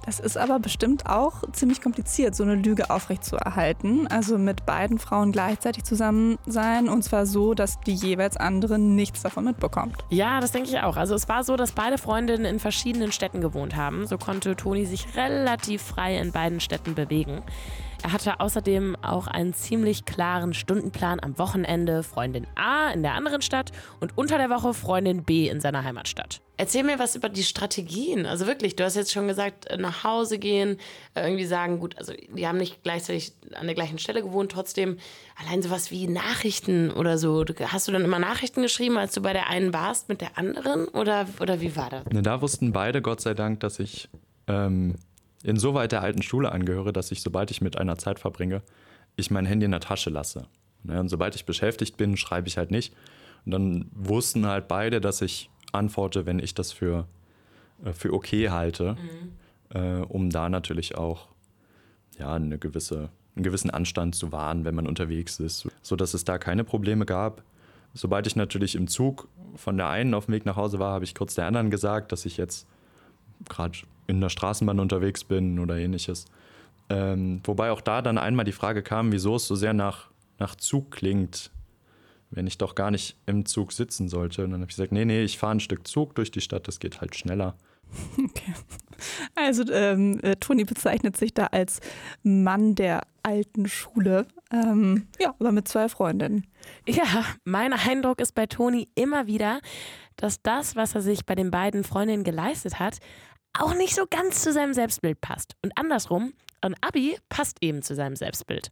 [0.05, 4.07] Das ist aber bestimmt auch ziemlich kompliziert, so eine Lüge aufrechtzuerhalten.
[4.07, 9.23] Also mit beiden Frauen gleichzeitig zusammen sein und zwar so, dass die jeweils andere nichts
[9.23, 10.05] davon mitbekommt.
[10.09, 10.97] Ja, das denke ich auch.
[10.97, 14.05] Also es war so, dass beide Freundinnen in verschiedenen Städten gewohnt haben.
[14.05, 17.41] So konnte Toni sich relativ frei in beiden Städten bewegen.
[18.05, 23.41] Er hatte außerdem auch einen ziemlich klaren Stundenplan am Wochenende Freundin A in der anderen
[23.41, 26.39] Stadt und unter der Woche Freundin B in seiner Heimatstadt.
[26.55, 28.27] Erzähl mir was über die Strategien.
[28.27, 30.77] Also wirklich, du hast jetzt schon gesagt, äh, nach Hause gehen,
[31.15, 34.97] äh, irgendwie sagen, gut, also die haben nicht gleichzeitig an der gleichen Stelle gewohnt, trotzdem
[35.43, 37.43] allein sowas wie Nachrichten oder so.
[37.59, 40.87] Hast du dann immer Nachrichten geschrieben, als du bei der einen warst mit der anderen
[40.89, 42.05] oder, oder wie war das?
[42.13, 44.09] Ne, da wussten beide Gott sei Dank, dass ich
[44.47, 44.93] ähm,
[45.45, 48.61] insoweit der alten Schule angehöre, dass ich, sobald ich mit einer Zeit verbringe,
[49.15, 50.47] ich mein Handy in der Tasche lasse.
[50.83, 52.93] Ne, und sobald ich beschäftigt bin, schreibe ich halt nicht.
[53.45, 57.07] Und dann wussten halt beide, dass ich antworte, wenn ich das für,
[57.83, 59.77] äh, für okay halte, mhm.
[59.77, 61.29] äh, um da natürlich auch
[62.17, 66.37] ja, eine gewisse, einen gewissen Anstand zu wahren, wenn man unterwegs ist, sodass es da
[66.37, 67.43] keine Probleme gab.
[67.93, 71.05] Sobald ich natürlich im Zug von der einen auf dem Weg nach Hause war, habe
[71.05, 72.67] ich kurz der anderen gesagt, dass ich jetzt
[73.47, 73.77] gerade
[74.07, 76.25] in der Straßenbahn unterwegs bin oder ähnliches.
[76.89, 80.55] Ähm, wobei auch da dann einmal die Frage kam, wieso es so sehr nach, nach
[80.55, 81.51] Zug klingt,
[82.29, 84.43] wenn ich doch gar nicht im Zug sitzen sollte.
[84.43, 86.67] Und dann habe ich gesagt, nee, nee, ich fahre ein Stück Zug durch die Stadt,
[86.67, 87.55] das geht halt schneller.
[88.17, 88.53] Okay.
[89.35, 91.81] Also ähm, äh, Toni bezeichnet sich da als
[92.23, 94.25] Mann der alten Schule.
[94.51, 96.47] Ähm, ja, aber mit zwei Freundinnen.
[96.87, 99.59] Ja, mein Eindruck ist bei Toni immer wieder,
[100.15, 102.99] dass das, was er sich bei den beiden Freundinnen geleistet hat,
[103.59, 105.55] auch nicht so ganz zu seinem Selbstbild passt.
[105.61, 108.71] Und andersrum, ein Abi passt eben zu seinem Selbstbild.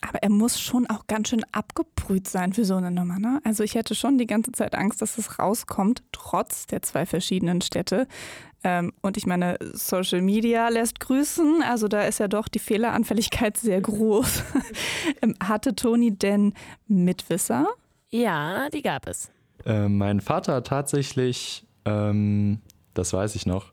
[0.00, 3.18] Aber er muss schon auch ganz schön abgebrüht sein für so eine Nummer.
[3.18, 3.40] Ne?
[3.44, 7.62] Also ich hätte schon die ganze Zeit Angst, dass es rauskommt, trotz der zwei verschiedenen
[7.62, 8.06] Städte.
[8.62, 11.62] Ähm, und ich meine, Social Media lässt grüßen.
[11.62, 14.42] Also da ist ja doch die Fehleranfälligkeit sehr groß.
[15.20, 16.54] Ähm, hatte Toni denn
[16.86, 17.66] Mitwisser?
[18.10, 19.30] Ja, die gab es.
[19.66, 22.60] Äh, mein Vater tatsächlich, ähm,
[22.94, 23.70] das weiß ich noch,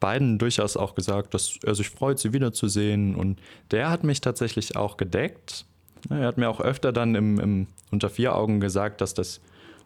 [0.00, 3.14] beiden durchaus auch gesagt, dass er sich freut, sie wiederzusehen.
[3.14, 3.38] Und
[3.70, 5.64] der hat mich tatsächlich auch gedeckt.
[6.10, 9.40] Er hat mir auch öfter dann im, im, unter vier Augen gesagt, dass das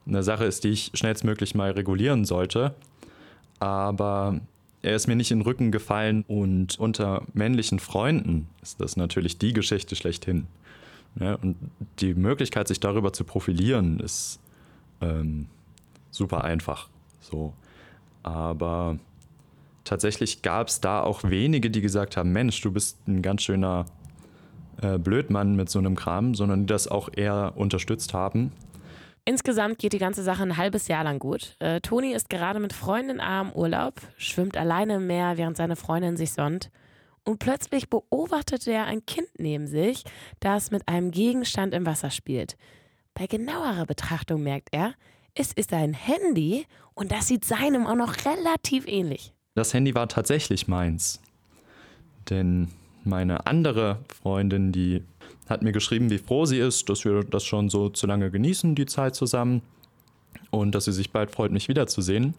[0.06, 2.74] eine Sache ist, die ich schnellstmöglich mal regulieren sollte.
[3.60, 4.40] Aber
[4.82, 9.38] er ist mir nicht in den Rücken gefallen und unter männlichen Freunden ist das natürlich
[9.38, 10.46] die Geschichte schlechthin.
[11.18, 11.56] Ja, und
[11.98, 14.38] die Möglichkeit, sich darüber zu profilieren, ist
[15.00, 15.48] ähm,
[16.10, 16.88] super einfach.
[17.20, 17.52] So.
[18.22, 18.98] Aber
[19.84, 23.86] tatsächlich gab es da auch wenige, die gesagt haben, Mensch, du bist ein ganz schöner
[24.82, 28.52] äh, Blödmann mit so einem Kram, sondern die das auch eher unterstützt haben.
[29.24, 31.56] Insgesamt geht die ganze Sache ein halbes Jahr lang gut.
[31.58, 35.76] Äh, Toni ist gerade mit Freundin A im Urlaub, schwimmt alleine im Meer, während seine
[35.76, 36.70] Freundin sich sonnt.
[37.24, 40.04] Und plötzlich beobachtet er ein Kind neben sich,
[40.40, 42.56] das mit einem Gegenstand im Wasser spielt.
[43.12, 44.94] Bei genauerer Betrachtung merkt er,
[45.40, 49.32] es ist ein Handy und das sieht seinem auch noch relativ ähnlich.
[49.54, 51.18] Das Handy war tatsächlich meins.
[52.28, 52.68] Denn
[53.04, 55.02] meine andere Freundin, die
[55.48, 58.74] hat mir geschrieben, wie froh sie ist, dass wir das schon so zu lange genießen,
[58.74, 59.62] die Zeit zusammen.
[60.50, 62.34] Und dass sie sich bald freut, mich wiederzusehen.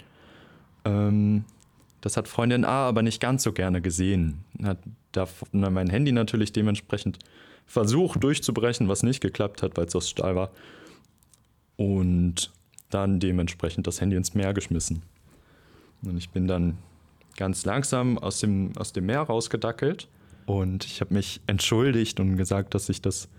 [0.86, 1.44] Ähm,
[2.02, 4.44] das hat Freundin A aber nicht ganz so gerne gesehen.
[4.64, 4.78] Hat
[5.12, 7.18] da mein Handy natürlich dementsprechend
[7.66, 10.52] versucht durchzubrechen, was nicht geklappt hat, weil es aus Stahl war.
[11.78, 12.52] Und
[12.94, 15.02] dann dementsprechend das Handy ins Meer geschmissen.
[16.04, 16.78] Und ich bin dann
[17.38, 20.08] ganz langsam aus dem, aus dem Meer rausgedackelt.
[20.46, 23.30] Und ich habe mich entschuldigt und gesagt, dass ich das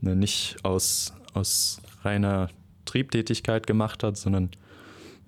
[0.00, 2.48] ne, nicht aus, aus reiner
[2.84, 4.50] Triebtätigkeit gemacht hat, sondern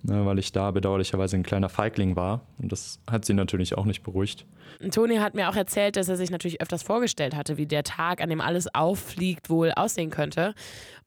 [0.05, 2.41] ne, weil ich da bedauerlicherweise ein kleiner Feigling war.
[2.57, 4.45] Und das hat sie natürlich auch nicht beruhigt.
[4.91, 8.21] Toni hat mir auch erzählt, dass er sich natürlich öfters vorgestellt hatte, wie der Tag,
[8.21, 10.53] an dem alles auffliegt, wohl aussehen könnte.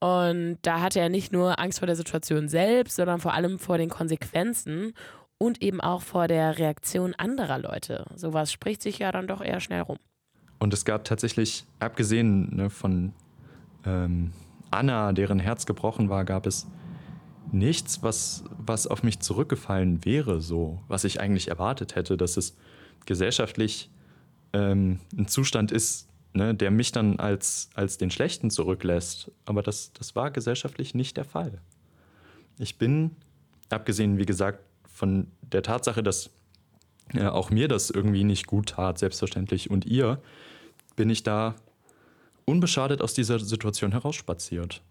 [0.01, 3.79] Und da hatte er nicht nur Angst vor der Situation selbst, sondern vor allem vor
[3.79, 4.93] den Konsequenzen
[5.39, 8.07] und eben auch vor der Reaktion anderer Leute.
[8.15, 9.99] Sowas spricht sich ja dann doch eher schnell rum.
[10.59, 13.13] Und es gab tatsächlich, abgesehen ne, von
[13.87, 14.33] ähm,
[14.71, 16.67] Anna, deren Herz gebrochen war, gab es
[17.53, 22.57] nichts, was, was auf mich zurückgefallen wäre, so, was ich eigentlich erwartet hätte, dass es
[23.07, 23.91] gesellschaftlich
[24.53, 29.31] ähm, ein Zustand ist, ne, der mich dann als, als den Schlechten zurücklässt.
[29.45, 31.61] Aber das, das war gesellschaftlich nicht der Fall.
[32.59, 33.13] Ich bin,
[33.71, 34.61] abgesehen, wie gesagt,
[34.93, 36.31] von der Tatsache, dass
[37.13, 40.21] ja, auch mir das irgendwie nicht gut tat, selbstverständlich, und ihr,
[40.97, 41.55] bin ich da
[42.45, 44.83] unbeschadet aus dieser Situation herausspaziert.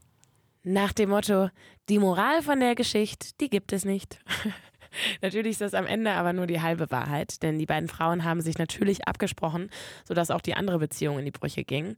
[0.69, 1.49] Nach dem Motto,
[1.87, 4.19] die Moral von der Geschichte, die gibt es nicht.
[5.21, 8.41] natürlich ist das am Ende aber nur die halbe Wahrheit, denn die beiden Frauen haben
[8.41, 9.69] sich natürlich abgesprochen,
[10.03, 11.95] sodass auch die andere Beziehung in die Brüche ging.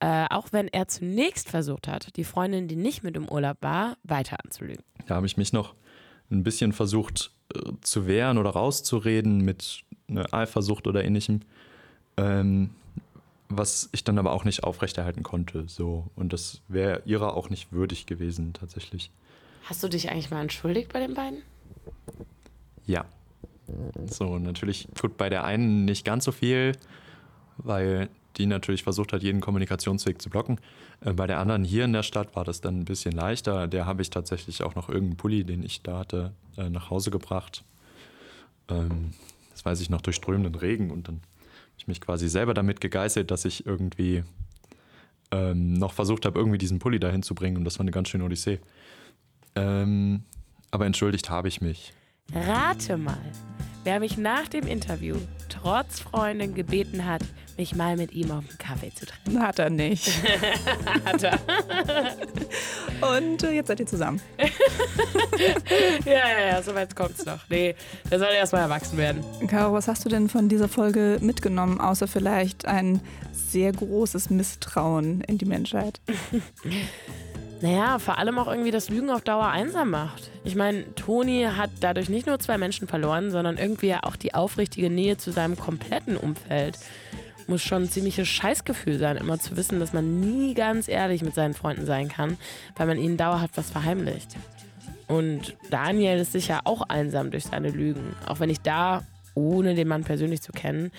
[0.00, 3.98] Äh, auch wenn er zunächst versucht hat, die Freundin, die nicht mit im Urlaub war,
[4.02, 4.82] weiter anzulügen.
[5.06, 5.74] Da habe ich mich noch
[6.30, 11.42] ein bisschen versucht äh, zu wehren oder rauszureden mit einer Eifersucht oder ähnlichem,
[12.16, 12.70] ähm,
[13.48, 15.64] was ich dann aber auch nicht aufrechterhalten konnte.
[15.68, 16.10] So.
[16.16, 19.10] Und das wäre ihrer auch nicht würdig gewesen, tatsächlich.
[19.64, 21.42] Hast du dich eigentlich mal entschuldigt bei den beiden?
[22.86, 23.04] Ja.
[24.06, 26.72] So, natürlich, gut, bei der einen nicht ganz so viel,
[27.56, 30.60] weil die natürlich versucht hat, jeden Kommunikationsweg zu blocken.
[31.00, 33.66] Äh, bei der anderen hier in der Stadt war das dann ein bisschen leichter.
[33.66, 37.10] Der habe ich tatsächlich auch noch irgendeinen Pulli, den ich da hatte, äh, nach Hause
[37.10, 37.64] gebracht.
[38.68, 39.12] Ähm,
[39.66, 41.20] weiß ich noch, durch strömenden Regen und dann
[41.78, 44.24] ich mich quasi selber damit gegeißelt, dass ich irgendwie
[45.30, 48.08] ähm, noch versucht habe, irgendwie diesen Pulli dahin zu bringen und das war eine ganz
[48.08, 48.60] schöne Odyssee.
[49.54, 50.24] Ähm,
[50.70, 51.92] aber entschuldigt habe ich mich.
[52.32, 53.18] Rate mal,
[53.86, 55.16] wer mich nach dem Interview
[55.48, 57.22] trotz Freundin gebeten hat,
[57.56, 59.40] mich mal mit ihm auf einen Kaffee zu treffen.
[59.46, 60.10] Hat er nicht.
[61.04, 61.38] Hat er.
[63.14, 64.20] Und äh, jetzt seid ihr zusammen.
[66.04, 67.48] ja, ja, ja, so weit kommt's noch.
[67.48, 67.76] Nee,
[68.10, 69.24] der soll erst mal erwachsen werden.
[69.46, 73.00] Caro, was hast du denn von dieser Folge mitgenommen, außer vielleicht ein
[73.32, 76.00] sehr großes Misstrauen in die Menschheit?
[77.62, 80.30] Naja, vor allem auch irgendwie, dass Lügen auf Dauer einsam macht.
[80.44, 84.90] Ich meine, Toni hat dadurch nicht nur zwei Menschen verloren, sondern irgendwie auch die aufrichtige
[84.90, 86.78] Nähe zu seinem kompletten Umfeld.
[87.46, 91.34] Muss schon ein ziemliches Scheißgefühl sein, immer zu wissen, dass man nie ganz ehrlich mit
[91.34, 92.36] seinen Freunden sein kann,
[92.76, 94.36] weil man ihnen dauerhaft was verheimlicht.
[95.06, 99.04] Und Daniel ist sicher auch einsam durch seine Lügen, auch wenn ich da,
[99.34, 100.90] ohne den Mann persönlich zu kennen,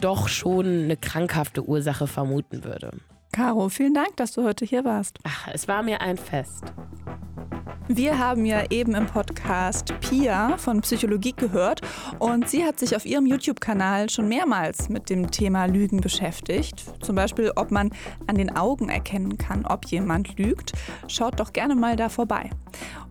[0.00, 2.92] doch schon eine krankhafte Ursache vermuten würde.
[3.32, 5.18] Caro, vielen Dank, dass du heute hier warst.
[5.22, 6.64] Ach, es war mir ein Fest.
[7.92, 11.80] Wir haben ja eben im Podcast Pia von Psychologie gehört
[12.20, 16.84] und sie hat sich auf ihrem YouTube-Kanal schon mehrmals mit dem Thema Lügen beschäftigt.
[17.02, 17.90] Zum Beispiel, ob man
[18.28, 20.72] an den Augen erkennen kann, ob jemand lügt.
[21.08, 22.50] Schaut doch gerne mal da vorbei.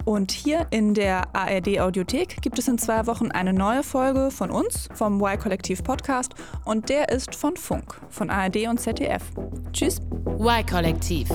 [0.06, 4.50] Und hier in der ARD Audiothek gibt es in zwei Wochen eine neue Folge von
[4.50, 6.36] uns, vom Y-Kollektiv Podcast.
[6.64, 9.24] Und der ist von Funk, von ARD und ZDF.
[9.74, 10.00] Tschüss.
[10.40, 11.30] Y-Kollektiv.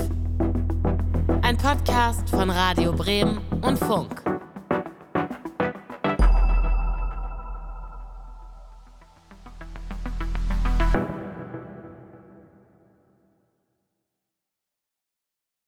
[1.45, 4.34] Ein Podcast von Radio Bremen und Funk.